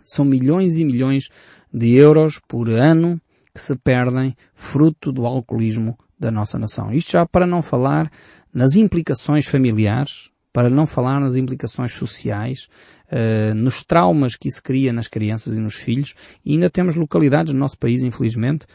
São 0.05 0.25
milhões 0.25 0.77
e 0.77 0.85
milhões 0.85 1.29
de 1.73 1.95
euros 1.95 2.41
por 2.47 2.69
ano 2.69 3.21
que 3.53 3.61
se 3.61 3.77
perdem 3.77 4.37
fruto 4.55 5.11
do 5.11 5.27
alcoolismo 5.27 5.99
da 6.19 6.31
nossa 6.31 6.59
nação. 6.59 6.93
Isto 6.93 7.12
já 7.12 7.27
para 7.27 7.47
não 7.47 7.62
falar 7.62 8.11
nas 8.53 8.77
implicações 8.77 9.47
familiares, 9.47 10.31
para 10.53 10.71
não 10.71 10.87
falar 10.87 11.21
nas 11.21 11.37
implicações 11.37 11.93
sociais, 11.93 12.69
uh, 13.11 13.55
nos 13.55 13.85
traumas 13.85 14.37
que 14.37 14.49
isso 14.49 14.62
cria 14.62 14.93
nas 14.93 15.09
crianças 15.09 15.57
e 15.57 15.61
nos 15.61 15.75
filhos. 15.75 16.14
E 16.45 16.52
ainda 16.52 16.71
temos 16.71 16.95
localidades 16.95 17.52
no 17.52 17.59
nosso 17.59 17.79
país, 17.79 18.02
infelizmente, 18.02 18.67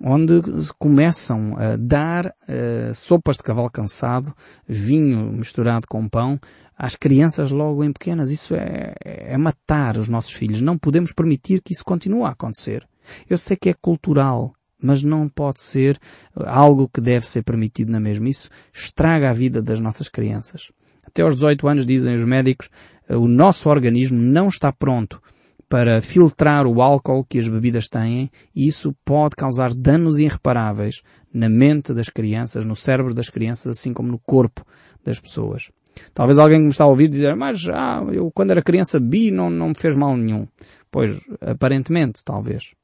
onde 0.00 0.42
começam 0.78 1.56
a 1.56 1.76
dar 1.76 2.26
uh, 2.26 2.94
sopas 2.94 3.36
de 3.36 3.42
cavalo 3.42 3.70
cansado, 3.70 4.34
vinho 4.66 5.32
misturado 5.32 5.86
com 5.88 6.08
pão, 6.08 6.40
às 6.76 6.96
crianças 6.96 7.50
logo 7.50 7.84
em 7.84 7.92
pequenas. 7.92 8.30
Isso 8.30 8.54
é, 8.54 8.94
é 9.04 9.36
matar 9.36 9.96
os 9.96 10.08
nossos 10.08 10.32
filhos. 10.32 10.60
Não 10.60 10.76
podemos 10.76 11.12
permitir 11.12 11.60
que 11.62 11.72
isso 11.72 11.84
continue 11.84 12.24
a 12.24 12.30
acontecer. 12.30 12.86
Eu 13.28 13.38
sei 13.38 13.56
que 13.56 13.68
é 13.68 13.74
cultural, 13.74 14.52
mas 14.82 15.04
não 15.04 15.28
pode 15.28 15.60
ser 15.60 15.98
algo 16.34 16.88
que 16.92 17.00
deve 17.00 17.26
ser 17.26 17.42
permitido 17.42 17.92
na 17.92 18.00
mesma. 18.00 18.28
Isso 18.28 18.50
estraga 18.72 19.30
a 19.30 19.32
vida 19.32 19.62
das 19.62 19.78
nossas 19.78 20.08
crianças. 20.08 20.72
Até 21.06 21.22
aos 21.22 21.34
18 21.34 21.68
anos, 21.68 21.86
dizem 21.86 22.14
os 22.14 22.24
médicos, 22.24 22.68
o 23.08 23.28
nosso 23.28 23.68
organismo 23.68 24.18
não 24.18 24.48
está 24.48 24.72
pronto 24.72 25.20
para 25.68 26.02
filtrar 26.02 26.66
o 26.66 26.82
álcool 26.82 27.24
que 27.24 27.38
as 27.38 27.48
bebidas 27.48 27.88
têm 27.88 28.30
e 28.54 28.68
isso 28.68 28.94
pode 29.04 29.34
causar 29.34 29.72
danos 29.72 30.18
irreparáveis 30.18 31.02
na 31.32 31.48
mente 31.48 31.94
das 31.94 32.10
crianças, 32.10 32.66
no 32.66 32.76
cérebro 32.76 33.14
das 33.14 33.30
crianças, 33.30 33.78
assim 33.78 33.92
como 33.94 34.10
no 34.10 34.18
corpo 34.18 34.64
das 35.02 35.18
pessoas. 35.18 35.70
Talvez 36.12 36.38
alguém 36.38 36.58
que 36.58 36.64
me 36.64 36.70
está 36.70 36.84
a 36.84 36.88
ouvir 36.88 37.08
dizer, 37.08 37.34
mas 37.36 37.66
ah, 37.68 38.04
eu 38.12 38.30
quando 38.30 38.50
era 38.50 38.62
criança 38.62 39.00
bi 39.00 39.30
não, 39.30 39.48
não 39.48 39.68
me 39.68 39.74
fez 39.74 39.96
mal 39.96 40.16
nenhum. 40.16 40.46
Pois, 40.90 41.18
aparentemente, 41.40 42.22
talvez 42.22 42.74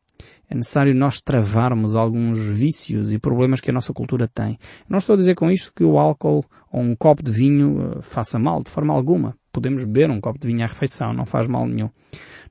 é 0.51 0.55
necessário 0.55 0.95
nós 0.95 1.21
travarmos 1.21 1.95
alguns 1.95 2.39
vícios 2.39 3.13
e 3.13 3.19
problemas 3.19 3.61
que 3.61 3.71
a 3.71 3.75
nossa 3.75 3.93
cultura 3.93 4.27
tem. 4.27 4.59
Não 4.89 4.99
estou 4.99 5.13
a 5.13 5.17
dizer 5.17 5.35
com 5.35 5.51
isto 5.51 5.73
que 5.75 5.85
o 5.85 5.99
álcool 5.99 6.43
ou 6.73 6.81
um 6.81 6.97
copo 6.97 7.23
de 7.23 7.31
vinho 7.31 7.81
eh, 7.81 8.03
faça 8.03 8.39
mal, 8.39 8.63
de 8.63 8.71
forma 8.71 8.95
alguma. 8.95 9.37
Podemos 9.59 9.83
beber 9.83 10.09
um 10.09 10.21
copo 10.21 10.39
de 10.39 10.47
vinho 10.47 10.63
à 10.63 10.67
refeição, 10.67 11.13
não 11.13 11.27
faz 11.27 11.49
mal 11.49 11.67
nenhum. 11.67 11.91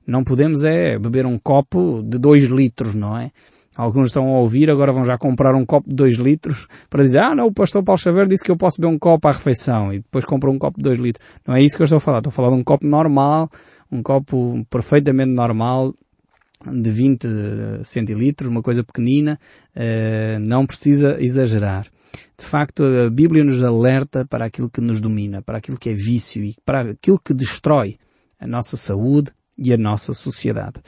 Não 0.06 0.22
podemos 0.22 0.62
é 0.62 0.98
beber 0.98 1.24
um 1.24 1.38
copo 1.38 2.02
de 2.02 2.18
2 2.18 2.44
litros, 2.44 2.94
não 2.94 3.16
é? 3.16 3.30
Alguns 3.74 4.08
estão 4.08 4.26
a 4.26 4.40
ouvir, 4.40 4.70
agora 4.70 4.92
vão 4.92 5.06
já 5.06 5.16
comprar 5.16 5.54
um 5.54 5.64
copo 5.64 5.88
de 5.88 5.94
2 5.94 6.16
litros 6.16 6.66
para 6.90 7.02
dizer, 7.02 7.20
ah 7.20 7.34
não, 7.34 7.46
o 7.46 7.52
pastor 7.52 7.82
Paulo 7.82 7.98
Xavier 7.98 8.26
disse 8.26 8.44
que 8.44 8.50
eu 8.50 8.56
posso 8.56 8.78
beber 8.78 8.92
um 8.92 8.98
copo 8.98 9.26
à 9.26 9.32
refeição 9.32 9.90
e 9.90 10.00
depois 10.00 10.24
compram 10.26 10.52
um 10.52 10.58
copo 10.58 10.76
de 10.76 10.82
2 10.82 10.98
litros. 10.98 11.26
Não 11.46 11.54
é 11.54 11.62
isso 11.62 11.76
que 11.76 11.82
eu 11.82 11.84
estou 11.84 11.96
a 11.96 12.00
falar. 12.00 12.18
Estou 12.18 12.30
a 12.30 12.34
falar 12.34 12.50
de 12.50 12.56
um 12.56 12.64
copo 12.64 12.86
normal, 12.86 13.48
um 13.90 14.02
copo 14.02 14.66
perfeitamente 14.68 15.32
normal, 15.32 15.94
de 16.66 16.90
20 16.90 17.26
centilitros, 17.84 18.50
uma 18.50 18.62
coisa 18.62 18.82
pequenina, 18.82 19.38
uh, 19.76 20.38
não 20.40 20.66
precisa 20.66 21.16
exagerar. 21.20 21.86
De 22.38 22.44
facto, 22.44 22.82
a 22.84 23.10
Bíblia 23.10 23.44
nos 23.44 23.62
alerta 23.62 24.24
para 24.24 24.44
aquilo 24.44 24.70
que 24.70 24.80
nos 24.80 25.00
domina, 25.00 25.42
para 25.42 25.58
aquilo 25.58 25.78
que 25.78 25.90
é 25.90 25.94
vício 25.94 26.42
e 26.44 26.54
para 26.64 26.92
aquilo 26.92 27.18
que 27.18 27.34
destrói 27.34 27.98
a 28.38 28.46
nossa 28.46 28.76
saúde 28.76 29.32
e 29.56 29.72
a 29.72 29.76
nossa 29.76 30.14
sociedade. 30.14 30.80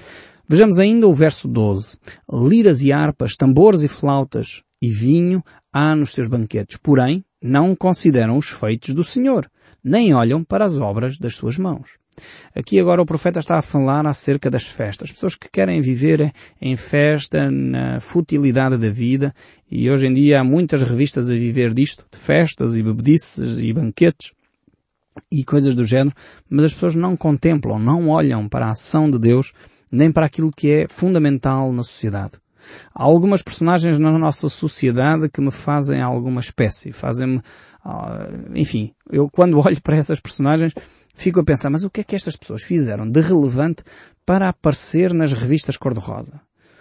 Vejamos 0.49 0.79
ainda 0.79 1.07
o 1.07 1.15
verso 1.15 1.47
12. 1.47 1.99
Liras 2.33 2.83
e 2.83 2.93
harpas, 2.93 3.37
tambores 3.37 3.83
e 3.83 3.89
flautas 3.89 4.63
e 4.83 4.89
vinho 4.89 5.43
há 5.73 5.95
nos 5.95 6.13
seus 6.13 6.29
banquetes, 6.29 6.77
porém 6.77 7.25
não 7.43 7.75
consideram 7.77 8.37
os 8.37 8.51
feitos 8.51 8.95
do 8.95 9.05
Senhor, 9.05 9.51
nem 9.83 10.15
olham 10.15 10.43
para 10.43 10.65
as 10.65 10.79
obras 10.79 11.19
das 11.19 11.35
suas 11.35 11.59
mãos. 11.59 12.00
Aqui 12.55 12.79
agora 12.79 13.03
o 13.03 13.07
profeta 13.07 13.39
está 13.39 13.59
a 13.59 13.63
falar 13.63 14.07
acerca 14.07 14.51
das 14.51 14.65
festas. 14.65 15.13
Pessoas 15.13 15.35
que 15.35 15.49
querem 15.51 15.81
viver 15.81 16.33
em 16.61 16.77
festa, 16.77 17.51
na 17.51 18.01
futilidade 18.01 18.77
da 18.77 18.91
vida, 18.91 19.35
e 19.71 19.91
hoje 19.91 20.07
em 20.07 20.15
dia 20.15 20.41
há 20.41 20.45
muitas 20.45 20.83
revistas 20.83 21.31
a 21.31 21.35
viver 21.35 21.73
disto, 21.73 22.05
de 22.11 22.19
festas 22.19 22.75
e 22.75 22.83
bebedices 22.83 23.59
e 23.59 23.73
banquetes 23.73 24.33
e 25.31 25.45
coisas 25.45 25.75
do 25.75 25.85
género, 25.85 26.15
mas 26.49 26.67
as 26.67 26.75
pessoas 26.75 26.95
não 26.95 27.17
contemplam, 27.17 27.79
não 27.79 28.09
olham 28.09 28.49
para 28.49 28.67
a 28.67 28.71
ação 28.71 29.11
de 29.11 29.19
Deus, 29.19 29.53
nem 29.91 30.11
para 30.11 30.27
aquilo 30.27 30.53
que 30.53 30.71
é 30.71 30.89
fundamental 30.89 31.73
na 31.73 31.83
sociedade. 31.83 32.33
Há 32.95 33.03
algumas 33.03 33.43
personagens 33.43 33.99
na 33.99 34.17
nossa 34.19 34.49
sociedade 34.49 35.29
que 35.29 35.41
me 35.41 35.51
fazem 35.51 36.01
alguma 36.01 36.41
espécie, 36.41 36.93
fazem-me, 36.93 37.41
enfim, 38.55 38.93
eu 39.11 39.29
quando 39.31 39.59
olho 39.65 39.81
para 39.83 39.97
essas 39.97 40.21
personagens 40.21 40.75
fico 41.15 41.41
a 41.41 41.45
pensar, 41.45 41.71
mas 41.71 41.85
o 41.85 41.91
que 41.91 42.01
é 42.01 42.05
que 42.05 42.15
estas 42.15 42.37
pessoas 42.37 42.63
fizeram 42.63 43.09
de 43.09 43.21
relevante 43.21 43.83
para 44.25 44.49
aparecer 44.49 45.13
nas 45.13 45.33
revistas 45.33 45.77
cor-de-rosa? 45.77 46.41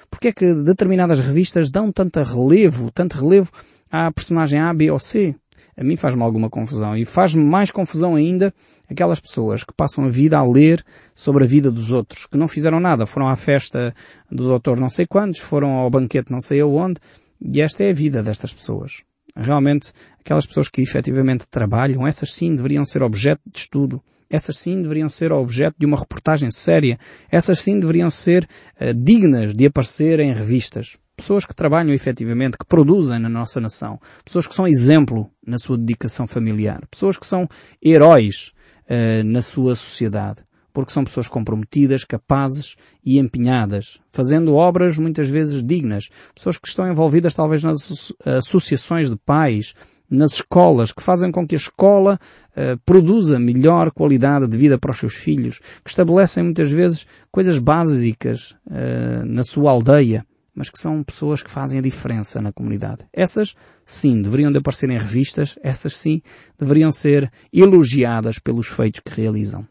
Porquê 0.10 0.30
é 0.30 0.34
que 0.34 0.54
determinadas 0.64 1.20
revistas 1.20 1.70
dão 1.70 1.92
tanto 1.92 2.22
relevo, 2.22 2.92
tanto 2.92 3.18
relevo 3.18 3.52
à 3.92 4.12
personagem 4.12 4.60
A, 4.60 4.74
B 4.74 4.90
ou 4.90 5.00
C? 5.00 5.36
A 5.78 5.84
mim 5.84 5.96
faz-me 5.96 6.22
alguma 6.22 6.50
confusão 6.50 6.94
e 6.98 7.06
faz-me 7.06 7.44
mais 7.44 7.72
confusão 7.72 8.16
ainda 8.16 8.54
aquelas 8.90 9.20
pessoas 9.20 9.64
que 9.64 9.74
passam 9.74 10.04
a 10.04 10.10
vida 10.10 10.38
a 10.38 10.44
ler 10.44 10.84
sobre 11.16 11.46
a 11.46 11.48
vida 11.48 11.72
dos 11.72 11.90
outros, 11.90 12.26
que 12.26 12.38
não 12.38 12.50
fizeram 12.50 12.82
nada, 12.82 13.06
foram 13.06 13.30
à 13.30 13.36
festa 13.38 13.94
do 14.30 14.44
doutor 14.44 14.78
não 14.78 14.90
sei 14.90 15.08
quantos, 15.08 15.40
foram 15.40 15.76
ao 15.78 15.90
banquete 15.90 16.32
não 16.32 16.42
sei 16.42 16.60
aonde, 16.60 17.00
e 17.42 17.62
esta 17.62 17.84
é 17.84 17.92
a 17.92 17.94
vida 17.94 18.22
destas 18.22 18.54
pessoas. 18.54 19.04
Realmente, 19.34 19.94
aquelas 20.30 20.46
pessoas 20.46 20.70
que 20.70 20.80
efetivamente 20.80 21.50
trabalham, 21.50 22.06
essas 22.06 22.32
sim 22.32 22.56
deveriam 22.56 22.86
ser 22.86 23.02
objeto 23.02 23.42
de 23.52 23.58
estudo, 23.58 24.00
essas 24.30 24.60
sim 24.60 24.80
deveriam 24.80 25.10
ser 25.10 25.32
objeto 25.32 25.76
de 25.80 25.88
uma 25.88 25.98
reportagem 25.98 26.52
séria. 26.52 27.00
Essas 27.32 27.60
sim 27.60 27.80
deveriam 27.80 28.12
ser 28.12 28.48
uh, 28.80 28.94
dignas 28.94 29.56
de 29.56 29.66
aparecer 29.66 30.20
em 30.20 30.32
revistas. 30.32 30.98
Pessoas 31.18 31.48
que 31.48 31.56
trabalham 31.56 31.92
efetivamente, 31.96 32.60
que 32.60 32.66
produzem 32.66 33.18
na 33.18 33.28
nossa 33.28 33.60
nação. 33.60 34.00
Pessoas 34.24 34.46
que 34.46 34.54
são 34.54 34.68
exemplo 34.68 35.32
na 35.44 35.58
sua 35.58 35.80
dedicação 35.80 36.28
familiar. 36.28 36.80
Pessoas 36.92 37.18
que 37.18 37.26
são 37.26 37.50
heróis 37.84 38.52
uh, 38.86 39.24
na 39.26 39.42
sua 39.42 39.74
sociedade. 39.74 40.44
Porque 40.72 40.94
são 40.94 41.04
pessoas 41.04 41.28
comprometidas, 41.28 42.04
capazes 42.04 42.76
e 43.04 43.18
empenhadas, 43.18 44.00
fazendo 44.12 44.54
obras 44.54 45.00
muitas 45.00 45.28
vezes 45.28 45.64
dignas. 45.64 46.10
Pessoas 46.36 46.60
que 46.60 46.68
estão 46.68 46.88
envolvidas 46.88 47.34
talvez 47.34 47.64
nas 47.64 48.14
associações 48.24 49.10
de 49.10 49.18
pais, 49.18 49.74
nas 50.10 50.34
escolas, 50.34 50.92
que 50.92 51.04
fazem 51.04 51.32
com 51.32 51.48
que 51.48 51.56
a 51.56 51.58
escola 51.58 52.20
uh, 52.52 52.80
produza 52.86 53.40
melhor 53.40 53.92
qualidade 53.92 54.48
de 54.48 54.58
vida 54.58 54.78
para 54.78 54.92
os 54.92 54.98
seus 54.98 55.16
filhos, 55.16 55.60
que 55.84 55.90
estabelecem 55.90 56.44
muitas 56.44 56.72
vezes 56.72 57.06
coisas 57.32 57.60
básicas 57.60 58.52
uh, 58.66 59.26
na 59.26 59.44
sua 59.44 59.72
aldeia, 59.72 60.26
mas 60.56 60.70
que 60.70 60.80
são 60.80 61.04
pessoas 61.04 61.42
que 61.44 61.52
fazem 61.52 61.80
a 61.80 61.82
diferença 61.82 62.42
na 62.42 62.52
comunidade. 62.52 63.06
Essas, 63.14 63.56
sim, 63.86 64.22
deveriam 64.22 64.52
de 64.52 64.58
aparecer 64.58 64.90
em 64.90 64.98
revistas, 64.98 65.58
essas, 65.64 65.96
sim, 65.96 66.22
deveriam 66.58 66.92
ser 66.92 67.32
elogiadas 67.54 68.40
pelos 68.40 68.68
feitos 68.68 69.02
que 69.02 69.22
realizam. 69.22 69.66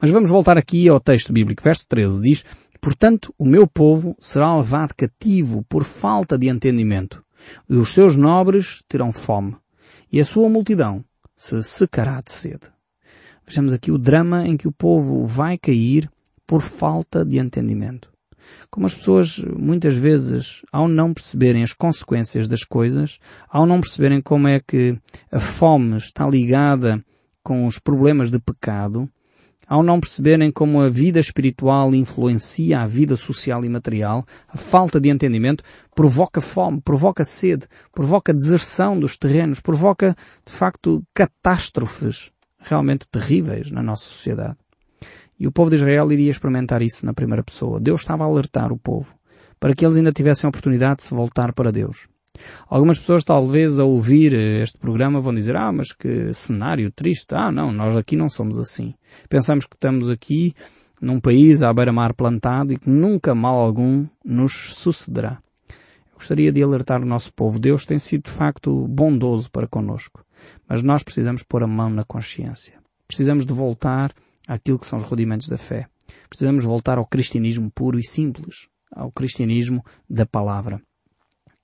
Mas 0.00 0.10
vamos 0.10 0.30
voltar 0.30 0.56
aqui 0.58 0.88
ao 0.88 1.00
texto 1.00 1.32
bíblico. 1.32 1.62
Verso 1.62 1.86
13 1.88 2.20
diz, 2.20 2.44
Portanto, 2.84 3.32
o 3.38 3.46
meu 3.46 3.66
povo 3.66 4.14
será 4.20 4.54
levado 4.56 4.94
cativo 4.94 5.64
por 5.66 5.84
falta 5.84 6.36
de 6.36 6.48
entendimento, 6.48 7.23
e 7.68 7.76
os 7.76 7.92
seus 7.92 8.16
nobres 8.16 8.82
terão 8.88 9.12
fome, 9.12 9.56
e 10.10 10.20
a 10.20 10.24
sua 10.24 10.48
multidão 10.48 11.04
se 11.36 11.62
secará 11.62 12.20
de 12.20 12.32
sede. 12.32 12.72
Vejamos 13.46 13.72
aqui 13.72 13.90
o 13.90 13.98
drama 13.98 14.46
em 14.46 14.56
que 14.56 14.68
o 14.68 14.72
povo 14.72 15.26
vai 15.26 15.58
cair 15.58 16.10
por 16.46 16.62
falta 16.62 17.24
de 17.24 17.38
entendimento. 17.38 18.12
Como 18.70 18.86
as 18.86 18.94
pessoas 18.94 19.38
muitas 19.38 19.96
vezes, 19.96 20.62
ao 20.72 20.88
não 20.88 21.14
perceberem 21.14 21.62
as 21.62 21.72
consequências 21.72 22.48
das 22.48 22.64
coisas, 22.64 23.18
ao 23.48 23.66
não 23.66 23.80
perceberem 23.80 24.20
como 24.20 24.48
é 24.48 24.60
que 24.60 24.98
a 25.30 25.40
fome 25.40 25.96
está 25.96 26.28
ligada 26.28 27.04
com 27.42 27.66
os 27.66 27.78
problemas 27.78 28.30
de 28.30 28.38
pecado, 28.38 29.08
ao 29.66 29.82
não 29.82 30.00
perceberem 30.00 30.50
como 30.50 30.80
a 30.80 30.88
vida 30.88 31.18
espiritual 31.18 31.94
influencia 31.94 32.80
a 32.80 32.86
vida 32.86 33.16
social 33.16 33.64
e 33.64 33.68
material, 33.68 34.24
a 34.48 34.56
falta 34.56 35.00
de 35.00 35.08
entendimento 35.08 35.64
provoca 35.94 36.40
fome, 36.40 36.80
provoca 36.80 37.24
sede, 37.24 37.66
provoca 37.92 38.32
deserção 38.32 38.98
dos 38.98 39.16
terrenos, 39.16 39.60
provoca, 39.60 40.16
de 40.44 40.52
facto, 40.52 41.02
catástrofes 41.14 42.30
realmente 42.58 43.06
terríveis 43.08 43.70
na 43.70 43.82
nossa 43.82 44.04
sociedade. 44.04 44.56
E 45.38 45.46
o 45.46 45.52
povo 45.52 45.70
de 45.70 45.76
Israel 45.76 46.10
iria 46.12 46.30
experimentar 46.30 46.80
isso 46.82 47.04
na 47.04 47.12
primeira 47.12 47.42
pessoa. 47.42 47.80
Deus 47.80 48.00
estava 48.00 48.24
a 48.24 48.26
alertar 48.26 48.72
o 48.72 48.78
povo 48.78 49.14
para 49.58 49.74
que 49.74 49.84
eles 49.84 49.96
ainda 49.96 50.12
tivessem 50.12 50.46
a 50.46 50.50
oportunidade 50.50 50.96
de 50.98 51.04
se 51.04 51.14
voltar 51.14 51.52
para 51.54 51.72
Deus. 51.72 52.06
Algumas 52.68 52.98
pessoas 52.98 53.24
talvez 53.24 53.78
ao 53.78 53.90
ouvir 53.90 54.32
este 54.34 54.78
programa 54.78 55.20
vão 55.20 55.34
dizer, 55.34 55.56
ah, 55.56 55.72
mas 55.72 55.92
que 55.92 56.32
cenário 56.34 56.90
triste. 56.90 57.34
Ah, 57.34 57.50
não, 57.50 57.72
nós 57.72 57.96
aqui 57.96 58.16
não 58.16 58.28
somos 58.28 58.58
assim. 58.58 58.94
Pensamos 59.28 59.66
que 59.66 59.76
estamos 59.76 60.08
aqui 60.08 60.54
num 61.00 61.20
país 61.20 61.62
à 61.62 61.72
beira-mar 61.72 62.14
plantado 62.14 62.72
e 62.72 62.78
que 62.78 62.88
nunca 62.88 63.34
mal 63.34 63.56
algum 63.56 64.06
nos 64.24 64.74
sucederá. 64.74 65.38
Eu 66.12 66.18
gostaria 66.18 66.52
de 66.52 66.62
alertar 66.62 67.02
o 67.02 67.06
nosso 67.06 67.32
povo. 67.32 67.58
Deus 67.58 67.84
tem 67.84 67.98
sido 67.98 68.24
de 68.24 68.30
facto 68.30 68.86
bondoso 68.88 69.50
para 69.50 69.66
conosco. 69.66 70.24
Mas 70.68 70.82
nós 70.82 71.02
precisamos 71.02 71.42
pôr 71.42 71.62
a 71.62 71.66
mão 71.66 71.90
na 71.90 72.04
consciência. 72.04 72.78
Precisamos 73.06 73.44
de 73.44 73.52
voltar 73.52 74.12
àquilo 74.48 74.78
que 74.78 74.86
são 74.86 74.98
os 74.98 75.04
rudimentos 75.04 75.48
da 75.48 75.58
fé. 75.58 75.86
Precisamos 76.28 76.64
voltar 76.64 76.98
ao 76.98 77.06
cristianismo 77.06 77.70
puro 77.70 77.98
e 77.98 78.06
simples, 78.06 78.68
ao 78.90 79.10
cristianismo 79.10 79.84
da 80.08 80.24
palavra. 80.24 80.80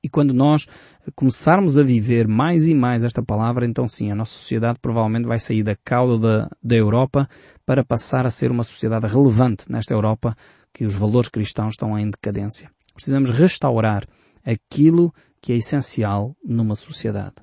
E 0.03 0.09
quando 0.09 0.33
nós 0.33 0.67
começarmos 1.15 1.77
a 1.77 1.83
viver 1.83 2.27
mais 2.27 2.67
e 2.67 2.75
mais 2.75 3.05
esta 3.05 3.23
palavra, 3.23 3.67
então 3.67 3.87
sim, 3.87 4.11
a 4.11 4.15
nossa 4.15 4.33
sociedade 4.33 4.79
provavelmente 4.81 5.27
vai 5.27 5.39
sair 5.39 5.63
da 5.63 5.77
cauda 5.77 6.19
da, 6.19 6.51
da 6.63 6.75
Europa 6.75 7.29
para 7.67 7.85
passar 7.85 8.25
a 8.25 8.31
ser 8.31 8.51
uma 8.51 8.65
sociedade 8.65 9.07
relevante 9.07 9.71
nesta 9.71 9.93
Europa 9.93 10.35
que 10.73 10.87
os 10.87 10.95
valores 10.95 11.29
cristãos 11.29 11.73
estão 11.73 11.99
em 11.99 12.11
decadência. 12.11 12.71
Precisamos 12.95 13.31
restaurar 13.31 14.07
aquilo 14.45 15.13
que 15.41 15.53
é 15.53 15.57
essencial 15.57 16.35
numa 16.43 16.75
sociedade. 16.75 17.37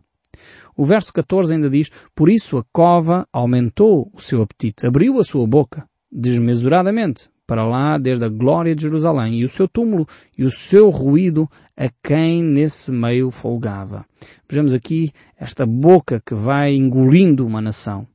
O 0.75 0.85
verso 0.85 1.11
14 1.13 1.53
ainda 1.53 1.69
diz, 1.69 1.89
por 2.15 2.29
isso 2.29 2.57
a 2.57 2.63
cova 2.71 3.27
aumentou 3.31 4.11
o 4.13 4.21
seu 4.21 4.41
apetite, 4.41 4.85
abriu 4.85 5.19
a 5.19 5.23
sua 5.23 5.45
boca 5.47 5.87
desmesuradamente 6.11 7.29
para 7.45 7.65
lá 7.65 7.97
desde 7.97 8.25
a 8.25 8.29
glória 8.29 8.75
de 8.75 8.83
Jerusalém 8.83 9.39
e 9.39 9.45
o 9.45 9.49
seu 9.49 9.67
túmulo 9.67 10.05
e 10.37 10.43
o 10.43 10.51
seu 10.51 10.89
ruído 10.89 11.49
a 11.77 11.89
quem 12.03 12.43
nesse 12.43 12.91
meio 12.91 13.29
folgava. 13.29 14.03
Vejamos 14.49 14.73
aqui 14.73 15.11
esta 15.39 15.63
boca 15.65 16.19
que 16.25 16.33
vai 16.33 16.73
engolindo 16.73 17.45
uma 17.45 17.61
nação. 17.61 18.07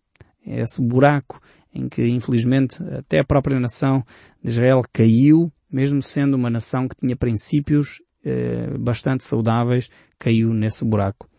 É 0.45 0.61
esse 0.61 0.83
buraco 0.83 1.41
em 1.73 1.89
que, 1.89 2.07
infelizmente, 2.09 2.83
até 2.93 3.21
a 3.21 3.25
própria 3.25 3.61
nação 3.61 4.05
de 4.43 4.51
Israel 4.51 4.83
caiu, 4.93 5.51
mesmo 5.71 6.03
sendo 6.03 6.35
uma 6.35 6.51
nação 6.51 6.89
que 6.89 6.97
tinha 6.97 7.17
princípios 7.17 8.03
eh, 8.25 8.77
bastante 8.79 9.25
saudáveis, 9.25 9.89
caiu 10.19 10.53
nesse 10.53 10.85
buraco. 10.85 11.32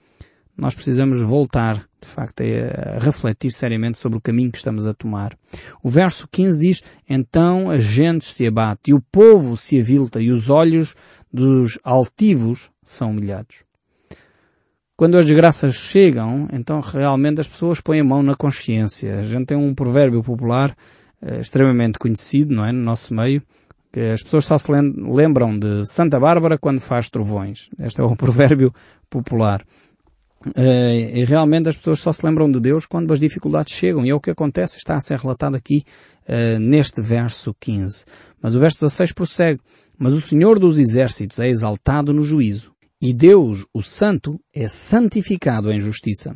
Nós 0.57 0.75
precisamos 0.75 1.19
voltar 1.21 1.87
de 2.03 2.09
facto, 2.09 2.41
a 2.43 2.99
refletir 2.99 3.51
seriamente 3.51 3.97
sobre 3.97 4.17
o 4.17 4.21
caminho 4.21 4.51
que 4.51 4.57
estamos 4.57 4.85
a 4.85 4.93
tomar. 4.93 5.37
O 5.81 5.89
verso 5.89 6.27
15 6.29 6.59
diz, 6.59 6.81
então 7.09 7.71
a 7.71 7.79
gente 7.79 8.25
se 8.25 8.45
abate, 8.45 8.91
e 8.91 8.93
o 8.93 9.01
povo 9.01 9.57
se 9.57 9.79
avilta, 9.79 10.21
e 10.21 10.31
os 10.31 10.49
olhos 10.49 10.95
dos 11.31 11.79
altivos 11.83 12.69
são 12.83 13.11
humilhados. 13.11 13.63
Quando 14.95 15.17
as 15.17 15.25
desgraças 15.25 15.73
chegam, 15.73 16.47
então 16.53 16.79
realmente 16.79 17.41
as 17.41 17.47
pessoas 17.47 17.81
põem 17.81 18.01
a 18.01 18.03
mão 18.03 18.21
na 18.21 18.35
consciência. 18.35 19.19
A 19.19 19.23
gente 19.23 19.47
tem 19.47 19.57
um 19.57 19.73
provérbio 19.73 20.21
popular 20.21 20.75
eh, 21.21 21.39
extremamente 21.39 21.97
conhecido, 21.97 22.53
não 22.53 22.65
é, 22.65 22.71
no 22.71 22.83
nosso 22.83 23.13
meio, 23.13 23.41
que 23.91 23.99
as 23.99 24.21
pessoas 24.21 24.45
só 24.45 24.57
se 24.57 24.71
lembram 24.71 25.57
de 25.57 25.85
Santa 25.87 26.19
Bárbara 26.19 26.59
quando 26.59 26.79
faz 26.79 27.09
trovões. 27.09 27.69
Este 27.81 28.01
é 28.01 28.03
o 28.03 28.13
provérbio 28.15 28.71
popular. 29.09 29.65
Uh, 30.45 31.15
e 31.15 31.23
realmente 31.23 31.69
as 31.69 31.77
pessoas 31.77 31.99
só 31.99 32.11
se 32.11 32.25
lembram 32.25 32.51
de 32.51 32.59
Deus 32.59 32.85
quando 32.85 33.13
as 33.13 33.19
dificuldades 33.19 33.73
chegam. 33.73 34.05
E 34.05 34.09
é 34.09 34.15
o 34.15 34.19
que 34.19 34.29
acontece, 34.29 34.77
está 34.77 34.95
a 34.95 35.01
ser 35.01 35.17
relatado 35.19 35.55
aqui 35.55 35.83
uh, 36.27 36.59
neste 36.59 37.01
verso 37.01 37.55
15. 37.59 38.05
Mas 38.41 38.53
o 38.53 38.59
verso 38.59 38.79
16 38.81 39.13
prossegue. 39.13 39.61
Mas 39.97 40.13
o 40.13 40.21
Senhor 40.21 40.59
dos 40.59 40.77
Exércitos 40.77 41.39
é 41.39 41.47
exaltado 41.47 42.11
no 42.11 42.23
juízo. 42.23 42.73
E 43.01 43.13
Deus, 43.13 43.65
o 43.73 43.81
Santo, 43.81 44.39
é 44.53 44.67
santificado 44.67 45.71
em 45.71 45.79
justiça. 45.79 46.35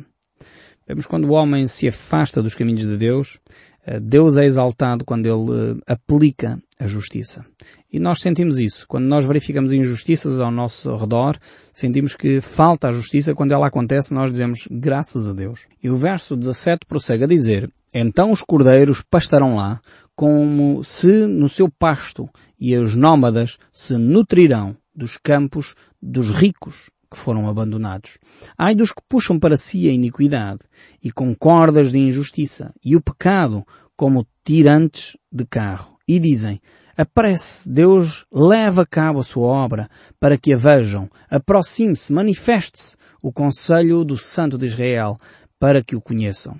Vemos 0.86 1.06
quando 1.06 1.24
o 1.24 1.32
homem 1.32 1.68
se 1.68 1.86
afasta 1.86 2.42
dos 2.42 2.54
caminhos 2.54 2.86
de 2.86 2.96
Deus, 2.96 3.38
uh, 3.86 4.00
Deus 4.00 4.36
é 4.38 4.44
exaltado 4.44 5.04
quando 5.04 5.26
ele 5.26 5.80
aplica 5.86 6.58
a 6.78 6.86
justiça. 6.86 7.44
E 7.92 7.98
nós 7.98 8.20
sentimos 8.20 8.58
isso. 8.58 8.86
Quando 8.86 9.06
nós 9.06 9.26
verificamos 9.26 9.72
injustiças 9.72 10.40
ao 10.40 10.50
nosso 10.50 10.94
redor, 10.96 11.36
sentimos 11.72 12.14
que 12.14 12.40
falta 12.40 12.88
a 12.88 12.92
justiça. 12.92 13.34
Quando 13.34 13.52
ela 13.52 13.66
acontece, 13.66 14.14
nós 14.14 14.30
dizemos 14.30 14.68
graças 14.70 15.26
a 15.26 15.32
Deus. 15.32 15.60
E 15.82 15.90
o 15.90 15.96
verso 15.96 16.36
17 16.36 16.86
prossegue 16.86 17.24
a 17.24 17.28
dizer, 17.28 17.70
Então 17.92 18.30
os 18.30 18.42
cordeiros 18.42 19.02
pastarão 19.02 19.56
lá, 19.56 19.80
como 20.14 20.84
se 20.84 21.26
no 21.26 21.48
seu 21.48 21.68
pasto, 21.68 22.28
e 22.60 22.76
os 22.76 22.94
nómadas 22.94 23.58
se 23.72 23.94
nutrirão 23.96 24.76
dos 24.94 25.16
campos 25.16 25.74
dos 26.00 26.30
ricos 26.30 26.90
que 27.10 27.16
foram 27.16 27.48
abandonados. 27.48 28.18
Ai 28.56 28.74
dos 28.74 28.92
que 28.92 29.02
puxam 29.08 29.38
para 29.38 29.56
si 29.56 29.88
a 29.88 29.92
iniquidade, 29.92 30.60
e 31.02 31.10
com 31.10 31.34
cordas 31.34 31.90
de 31.90 31.98
injustiça, 31.98 32.74
e 32.84 32.94
o 32.96 33.00
pecado 33.00 33.64
como 33.96 34.26
tirantes 34.44 35.16
de 35.32 35.44
carro. 35.46 35.97
E 36.08 36.18
dizem, 36.18 36.58
Apresse, 36.98 37.70
Deus 37.70 38.26
leva 38.32 38.82
a 38.82 38.86
cabo 38.86 39.20
a 39.20 39.24
sua 39.24 39.46
obra 39.46 39.88
para 40.18 40.36
que 40.36 40.52
a 40.52 40.56
vejam. 40.56 41.08
Aproxime-se, 41.30 42.12
manifeste-se 42.12 42.96
o 43.22 43.32
conselho 43.32 44.04
do 44.04 44.18
Santo 44.18 44.58
de 44.58 44.66
Israel 44.66 45.16
para 45.60 45.80
que 45.80 45.94
o 45.94 46.00
conheçam. 46.00 46.58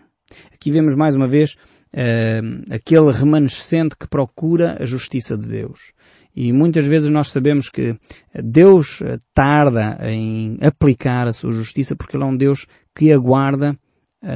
Aqui 0.54 0.70
vemos 0.70 0.94
mais 0.94 1.16
uma 1.16 1.26
vez 1.26 1.54
uh, 1.92 2.72
aquele 2.72 3.10
remanescente 3.10 3.96
que 3.98 4.06
procura 4.06 4.76
a 4.80 4.86
justiça 4.86 5.36
de 5.36 5.48
Deus. 5.48 5.92
E 6.36 6.52
muitas 6.52 6.84
vezes 6.84 7.10
nós 7.10 7.32
sabemos 7.32 7.68
que 7.68 7.98
Deus 8.32 9.02
eh, 9.02 9.18
tarda 9.34 9.98
em 10.02 10.56
aplicar 10.62 11.26
a 11.26 11.32
sua 11.32 11.50
justiça 11.50 11.96
porque 11.96 12.16
Ele 12.16 12.22
é 12.22 12.26
um 12.28 12.36
Deus 12.36 12.64
que 12.94 13.12
aguarda 13.12 13.76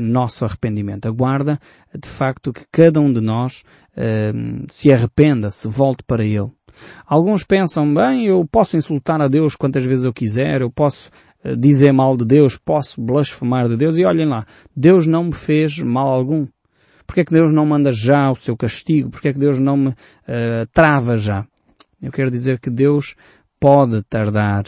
nosso 0.01 0.45
arrependimento. 0.45 1.07
Aguarda, 1.07 1.61
de 1.97 2.09
facto, 2.09 2.53
que 2.53 2.65
cada 2.73 3.01
um 3.01 3.13
de 3.13 3.21
nós 3.21 3.63
uh, 3.97 4.67
se 4.69 4.93
arrependa, 4.93 5.51
se 5.51 5.69
volte 5.69 6.03
para 6.05 6.25
Ele. 6.25 6.51
Alguns 7.07 7.45
pensam, 7.45 7.93
bem, 7.93 8.27
eu 8.27 8.47
posso 8.51 8.77
insultar 8.77 9.21
a 9.21 9.29
Deus 9.29 9.55
quantas 9.55 9.85
vezes 9.85 10.05
eu 10.05 10.13
quiser, 10.13 10.61
eu 10.63 10.71
posso 10.71 11.11
uh, 11.45 11.57
dizer 11.57 11.93
mal 11.93 12.17
de 12.17 12.25
Deus, 12.25 12.57
posso 12.57 13.01
blasfemar 13.01 13.69
de 13.69 13.77
Deus, 13.77 13.99
e 13.99 14.05
olhem 14.05 14.27
lá, 14.27 14.47
Deus 14.75 15.07
não 15.07 15.25
me 15.25 15.33
fez 15.33 15.79
mal 15.79 16.09
algum. 16.09 16.47
Porque 17.07 17.21
é 17.21 17.25
que 17.25 17.33
Deus 17.33 17.53
não 17.53 17.67
manda 17.67 17.93
já 17.93 18.31
o 18.31 18.37
seu 18.37 18.57
castigo? 18.57 19.11
Porque 19.11 19.29
é 19.29 19.33
que 19.33 19.39
Deus 19.39 19.59
não 19.59 19.77
me 19.77 19.89
uh, 19.89 19.95
trava 20.73 21.19
já? 21.19 21.47
Eu 22.01 22.11
quero 22.11 22.31
dizer 22.31 22.59
que 22.59 22.71
Deus 22.71 23.15
pode 23.61 24.03
tardar 24.05 24.65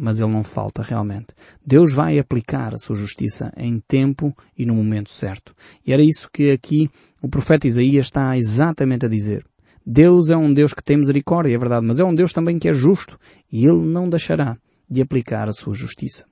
mas 0.00 0.20
ele 0.20 0.30
não 0.30 0.44
falta 0.44 0.80
realmente. 0.80 1.26
Deus 1.66 1.92
vai 1.92 2.20
aplicar 2.20 2.72
a 2.72 2.78
sua 2.78 2.94
justiça 2.94 3.52
em 3.56 3.80
tempo 3.80 4.32
e 4.56 4.64
no 4.64 4.74
momento 4.74 5.10
certo. 5.10 5.52
E 5.84 5.92
era 5.92 6.00
isso 6.00 6.30
que 6.32 6.52
aqui 6.52 6.88
o 7.20 7.28
profeta 7.28 7.66
Isaías 7.66 8.06
está 8.06 8.38
exatamente 8.38 9.06
a 9.06 9.08
dizer. 9.08 9.44
Deus 9.84 10.30
é 10.30 10.36
um 10.36 10.54
Deus 10.54 10.72
que 10.72 10.84
tem 10.84 10.98
misericórdia, 10.98 11.52
é 11.52 11.58
verdade, 11.58 11.84
mas 11.84 11.98
é 11.98 12.04
um 12.04 12.14
Deus 12.14 12.32
também 12.32 12.60
que 12.60 12.68
é 12.68 12.72
justo 12.72 13.18
e 13.50 13.66
ele 13.66 13.84
não 13.84 14.08
deixará 14.08 14.56
de 14.88 15.02
aplicar 15.02 15.48
a 15.48 15.52
sua 15.52 15.74
justiça. 15.74 16.26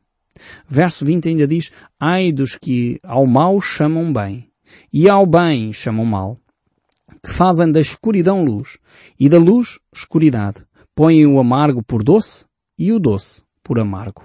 Verso 0.68 1.05
20 1.05 1.29
ainda 1.29 1.48
diz, 1.48 1.72
ai 1.98 2.31
dos 2.31 2.57
que 2.57 3.00
ao 3.02 3.26
mal 3.26 3.61
chamam 3.61 4.12
bem 4.12 4.48
e 4.92 5.09
ao 5.09 5.26
bem 5.26 5.72
chamam 5.72 6.05
mal, 6.05 6.38
que 7.20 7.33
fazem 7.33 7.72
da 7.72 7.81
escuridão 7.81 8.44
luz 8.44 8.79
e 9.18 9.29
da 9.29 9.38
luz 9.38 9.79
escuridade, 9.92 10.64
põem 10.94 11.26
o 11.26 11.40
amargo 11.40 11.83
por 11.83 12.05
doce 12.05 12.44
e 12.79 12.92
o 12.92 13.00
doce 13.00 13.45
por 13.66 13.81
amargo. 13.81 14.22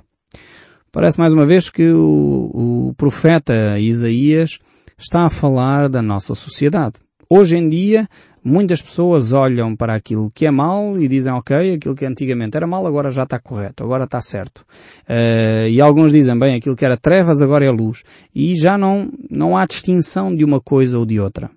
Parece 0.92 1.18
mais 1.20 1.34
uma 1.34 1.46
vez 1.46 1.70
que 1.70 1.90
o, 1.90 2.90
o 2.90 2.94
profeta 2.96 3.80
Isaías 3.80 4.60
está 4.98 5.26
a 5.26 5.30
falar 5.30 5.90
da 5.90 6.02
nossa 6.02 6.36
sociedade. 6.36 6.96
Hoje 7.30 7.58
em 7.58 7.70
dia, 7.70 8.08
Muitas 8.44 8.82
pessoas 8.82 9.32
olham 9.34 9.76
para 9.76 9.94
aquilo 9.94 10.32
que 10.32 10.48
é 10.48 10.52
mal 10.52 11.00
e 11.00 11.08
dizem, 11.08 11.32
ok, 11.32 11.76
aquilo 11.76 11.94
que 11.94 12.08
antigamente 12.08 12.58
era 12.58 12.66
mal 12.66 12.88
agora 12.88 13.12
já 13.12 13.22
está 13.22 13.40
correto, 13.40 13.84
agora 13.84 14.06
está 14.06 14.20
certo. 14.20 14.66
Uh, 15.08 15.70
e 15.70 15.80
alguns 15.80 16.12
dizem, 16.12 16.38
bem, 16.40 16.56
aquilo 16.56 16.76
que 16.76 16.84
era 16.84 16.98
trevas 16.98 17.40
agora 17.40 17.66
é 17.66 17.70
luz. 17.70 18.02
E 18.34 18.56
já 18.56 18.80
não, 18.80 19.12
não 19.30 19.56
há 19.56 19.68
distinção 19.68 20.36
de 20.36 20.44
uma 20.44 20.60
coisa 20.60 20.98
ou 20.98 21.06
de 21.06 21.20
outra. 21.20 21.52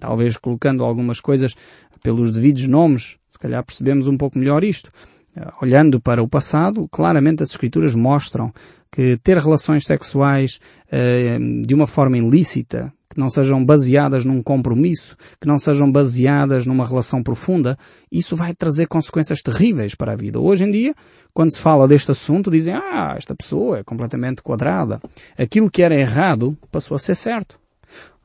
Talvez 0.00 0.36
colocando 0.36 0.82
algumas 0.82 1.20
coisas 1.20 1.54
pelos 2.02 2.32
devidos 2.32 2.66
nomes, 2.66 3.16
se 3.30 3.38
calhar 3.38 3.64
percebemos 3.64 4.08
um 4.08 4.16
pouco 4.16 4.36
melhor 4.36 4.64
isto. 4.64 4.90
Uh, 5.36 5.50
olhando 5.62 6.00
para 6.00 6.22
o 6.22 6.28
passado, 6.28 6.88
claramente 6.90 7.42
as 7.42 7.50
escrituras 7.50 7.94
mostram 7.94 8.52
que 8.90 9.18
ter 9.22 9.36
relações 9.38 9.84
sexuais 9.84 10.60
uh, 10.86 11.62
de 11.66 11.74
uma 11.74 11.86
forma 11.86 12.16
ilícita, 12.16 12.92
que 13.10 13.18
não 13.18 13.30
sejam 13.30 13.64
baseadas 13.64 14.24
num 14.24 14.42
compromisso, 14.42 15.16
que 15.40 15.46
não 15.46 15.58
sejam 15.58 15.90
baseadas 15.90 16.66
numa 16.66 16.86
relação 16.86 17.22
profunda, 17.22 17.76
isso 18.10 18.36
vai 18.36 18.54
trazer 18.54 18.86
consequências 18.86 19.40
terríveis 19.40 19.94
para 19.94 20.12
a 20.12 20.16
vida. 20.16 20.40
Hoje 20.40 20.64
em 20.64 20.70
dia, 20.70 20.94
quando 21.32 21.52
se 21.52 21.60
fala 21.60 21.88
deste 21.88 22.10
assunto, 22.10 22.50
dizem, 22.50 22.74
ah, 22.74 23.14
esta 23.16 23.34
pessoa 23.34 23.78
é 23.78 23.84
completamente 23.84 24.42
quadrada. 24.42 25.00
Aquilo 25.38 25.70
que 25.70 25.82
era 25.82 25.94
errado 25.94 26.56
passou 26.70 26.94
a 26.94 26.98
ser 26.98 27.14
certo. 27.14 27.58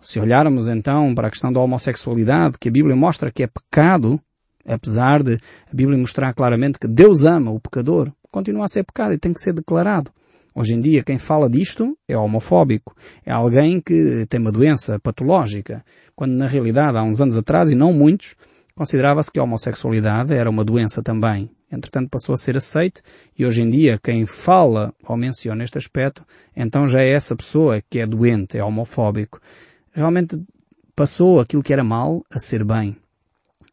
Se 0.01 0.19
olharmos 0.19 0.67
então 0.67 1.13
para 1.13 1.27
a 1.27 1.31
questão 1.31 1.51
da 1.51 1.59
homossexualidade, 1.59 2.57
que 2.59 2.69
a 2.69 2.71
Bíblia 2.71 2.95
mostra 2.95 3.31
que 3.31 3.43
é 3.43 3.47
pecado, 3.47 4.19
apesar 4.65 5.23
de 5.23 5.35
a 5.35 5.73
Bíblia 5.75 5.97
mostrar 5.97 6.33
claramente 6.33 6.79
que 6.79 6.87
Deus 6.87 7.25
ama 7.25 7.51
o 7.51 7.59
pecador, 7.59 8.11
continua 8.31 8.65
a 8.65 8.67
ser 8.67 8.83
pecado 8.83 9.13
e 9.13 9.17
tem 9.17 9.33
que 9.33 9.41
ser 9.41 9.53
declarado. 9.53 10.11
Hoje 10.53 10.73
em 10.73 10.81
dia, 10.81 11.03
quem 11.03 11.17
fala 11.17 11.49
disto 11.49 11.97
é 12.07 12.17
homofóbico. 12.17 12.95
É 13.25 13.31
alguém 13.31 13.79
que 13.79 14.25
tem 14.27 14.39
uma 14.39 14.51
doença 14.51 14.99
patológica. 14.99 15.85
Quando 16.15 16.33
na 16.33 16.47
realidade, 16.47 16.97
há 16.97 17.03
uns 17.03 17.21
anos 17.21 17.37
atrás, 17.37 17.69
e 17.69 17.75
não 17.75 17.93
muitos, 17.93 18.35
considerava-se 18.75 19.31
que 19.31 19.39
a 19.39 19.43
homossexualidade 19.43 20.33
era 20.33 20.49
uma 20.49 20.65
doença 20.65 21.03
também. 21.03 21.49
Entretanto, 21.71 22.09
passou 22.09 22.33
a 22.33 22.37
ser 22.37 22.57
aceite 22.57 23.01
e 23.37 23.45
hoje 23.45 23.61
em 23.61 23.69
dia 23.69 23.99
quem 24.03 24.25
fala 24.25 24.93
ou 25.07 25.15
menciona 25.15 25.63
este 25.63 25.77
aspecto, 25.77 26.25
então 26.55 26.87
já 26.87 27.01
é 27.01 27.09
essa 27.09 27.35
pessoa 27.35 27.81
que 27.89 27.99
é 27.99 28.07
doente, 28.07 28.57
é 28.57 28.63
homofóbico. 28.63 29.39
Realmente 29.91 30.41
passou 30.95 31.39
aquilo 31.39 31.61
que 31.61 31.71
era 31.71 31.83
mal 31.83 32.23
a 32.31 32.39
ser 32.39 32.63
bem. 32.63 32.97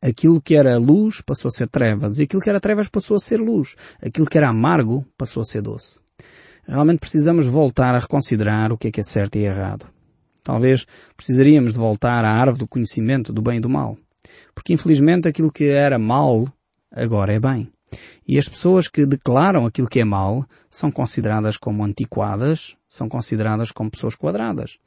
Aquilo 0.07 0.40
que 0.40 0.55
era 0.55 0.79
luz 0.79 1.21
passou 1.21 1.49
a 1.49 1.53
ser 1.53 1.69
trevas 1.69 2.19
e 2.19 2.25
aquilo 2.25 2.42
que 2.42 2.49
era 2.49 2.61
trevas 2.61 2.88
passou 2.88 3.16
a 3.16 3.21
ser 3.21 3.40
luz. 3.40 3.75
Aquilo 4.01 4.27
que 4.27 4.38
era 4.38 4.49
amargo 4.49 5.05
passou 5.16 5.40
a 5.40 5.45
ser 5.45 5.62
doce 5.62 6.01
realmente 6.66 6.99
precisamos 6.99 7.47
voltar 7.47 7.95
a 7.95 7.99
reconsiderar 7.99 8.73
o 8.73 8.79
que 8.79 8.88
é 8.88 8.90
que 8.90 9.01
é 9.01 9.05
certo 9.05 9.37
e 9.37 9.45
errado. 9.45 9.87
Talvez 10.42 10.87
precisaríamos 11.16 11.73
de 11.73 11.79
voltar 11.79 12.25
à 12.25 12.31
árvore 12.31 12.59
do 12.59 12.69
conhecimento 12.69 13.33
do 13.33 13.42
bem 13.42 13.59
e 13.59 13.61
do 13.61 13.69
mal. 13.69 13.97
Porque 14.55 14.73
infelizmente 14.73 15.29
aquilo 15.29 15.51
que 15.51 15.64
era 15.64 15.99
mal 15.99 16.47
agora 16.90 17.33
é 17.33 17.40
bem. 17.40 17.71
E 18.27 18.38
as 18.38 18.49
pessoas 18.49 18.88
que 18.88 19.07
declaram 19.07 19.64
aquilo 19.64 19.88
que 19.88 20.01
é 20.01 20.05
mal 20.05 20.45
são 20.69 20.90
consideradas 20.90 21.57
como 21.57 21.85
antiquadas, 21.85 22.77
são 22.88 23.09
consideradas 23.09 23.71
como 23.71 23.90
pessoas 23.90 24.14
quadradas. 24.14 24.79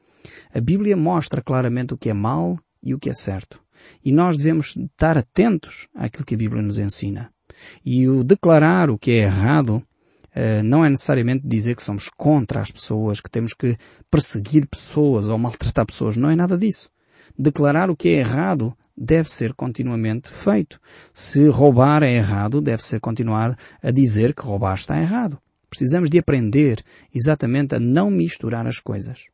A 0.53 0.59
Bíblia 0.59 0.97
mostra 0.97 1.41
claramente 1.41 1.93
o 1.93 1.97
que 1.97 2.09
é 2.09 2.13
mal 2.13 2.57
e 2.83 2.93
o 2.93 2.99
que 2.99 3.09
é 3.09 3.13
certo. 3.13 3.61
E 4.03 4.11
nós 4.11 4.37
devemos 4.37 4.75
estar 4.75 5.17
atentos 5.17 5.87
àquilo 5.95 6.25
que 6.25 6.35
a 6.35 6.37
Bíblia 6.37 6.61
nos 6.61 6.77
ensina. 6.77 7.31
E 7.85 8.07
o 8.07 8.23
declarar 8.23 8.89
o 8.89 8.97
que 8.97 9.11
é 9.11 9.23
errado 9.23 9.83
eh, 10.33 10.61
não 10.63 10.85
é 10.85 10.89
necessariamente 10.89 11.47
dizer 11.47 11.75
que 11.75 11.83
somos 11.83 12.09
contra 12.09 12.61
as 12.61 12.71
pessoas, 12.71 13.19
que 13.19 13.29
temos 13.29 13.53
que 13.53 13.77
perseguir 14.09 14.67
pessoas 14.67 15.27
ou 15.27 15.37
maltratar 15.37 15.85
pessoas. 15.85 16.15
Não 16.15 16.29
é 16.29 16.35
nada 16.35 16.57
disso. 16.57 16.89
Declarar 17.37 17.89
o 17.89 17.95
que 17.95 18.09
é 18.09 18.19
errado 18.19 18.75
deve 18.95 19.29
ser 19.29 19.53
continuamente 19.53 20.29
feito. 20.29 20.79
Se 21.13 21.47
roubar 21.47 22.03
é 22.03 22.13
errado, 22.13 22.61
deve 22.61 22.83
ser 22.83 22.99
continuar 22.99 23.57
a 23.81 23.91
dizer 23.91 24.33
que 24.33 24.43
roubar 24.43 24.75
está 24.75 24.99
errado. 24.99 25.39
Precisamos 25.69 26.09
de 26.09 26.17
aprender 26.17 26.83
exatamente 27.13 27.75
a 27.75 27.79
não 27.79 28.09
misturar 28.09 28.67
as 28.67 28.79
coisas. 28.79 29.25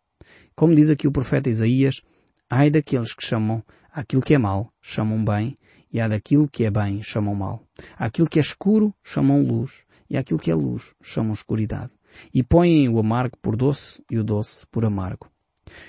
Como 0.55 0.75
diz 0.75 0.89
aqui 0.89 1.08
o 1.08 1.12
profeta 1.12 1.49
Isaías, 1.49 2.01
ai 2.49 2.69
daqueles 2.69 3.13
que 3.13 3.25
chamam 3.25 3.63
aquilo 3.91 4.21
que 4.21 4.34
é 4.34 4.38
mal, 4.38 4.71
chamam 4.81 5.23
bem, 5.23 5.58
e 5.91 6.01
há 6.01 6.08
daquilo 6.08 6.47
que 6.47 6.65
é 6.65 6.71
bem, 6.71 7.01
chamam 7.01 7.34
mal. 7.34 7.63
Aquilo 7.97 8.29
que 8.29 8.38
é 8.38 8.41
escuro, 8.41 8.93
chamam 9.01 9.41
luz 9.41 9.86
e 10.10 10.17
aquilo 10.17 10.39
que 10.39 10.51
é 10.51 10.55
luz 10.55 10.93
chamam 11.01 11.34
escuridade. 11.34 11.93
E 12.34 12.43
põem 12.43 12.89
o 12.89 12.99
amargo 12.99 13.38
por 13.41 13.55
doce 13.55 14.03
e 14.12 14.17
o 14.17 14.23
doce 14.23 14.65
por 14.67 14.84
amargo. 14.84 15.29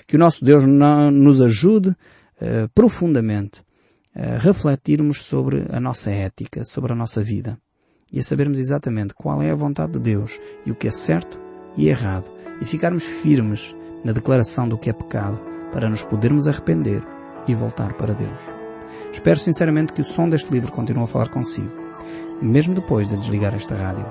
Que 0.07 0.15
o 0.15 0.19
nosso 0.19 0.43
Deus 0.43 0.63
nos 0.65 1.41
ajude 1.41 1.89
uh, 1.89 2.69
profundamente 2.73 3.61
a 4.15 4.37
refletirmos 4.37 5.23
sobre 5.23 5.65
a 5.69 5.79
nossa 5.79 6.09
ética, 6.09 6.63
sobre 6.63 6.93
a 6.93 6.95
nossa 6.95 7.21
vida 7.21 7.59
e 8.11 8.19
a 8.19 8.23
sabermos 8.23 8.57
exatamente 8.57 9.13
qual 9.13 9.41
é 9.41 9.51
a 9.51 9.55
vontade 9.55 9.93
de 9.93 9.99
Deus 9.99 10.39
e 10.65 10.71
o 10.71 10.75
que 10.75 10.87
é 10.87 10.91
certo 10.91 11.39
e 11.75 11.89
errado 11.89 12.31
e 12.61 12.65
ficarmos 12.65 13.03
firmes 13.03 13.75
na 14.03 14.13
declaração 14.13 14.67
do 14.67 14.77
que 14.77 14.89
é 14.89 14.93
pecado 14.93 15.56
para 15.77 15.91
nos 15.91 16.01
podermos 16.01 16.47
arrepender 16.47 17.05
e 17.47 17.53
voltar 17.53 17.93
para 17.93 18.15
Deus. 18.15 18.41
Espero 19.13 19.39
sinceramente 19.39 19.93
que 19.93 20.01
o 20.01 20.03
som 20.03 20.27
deste 20.27 20.51
livro 20.51 20.71
continue 20.71 21.03
a 21.03 21.07
falar 21.07 21.29
consigo 21.29 21.85
mesmo 22.41 22.75
depois 22.75 23.07
de 23.07 23.17
desligar 23.17 23.53
esta 23.55 23.75
rádio. 23.75 24.05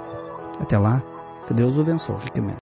Até 0.60 0.78
lá, 0.78 1.02
que 1.46 1.54
Deus 1.54 1.76
o 1.76 1.80
abençoe 1.80 2.16
ricamente. 2.24 2.54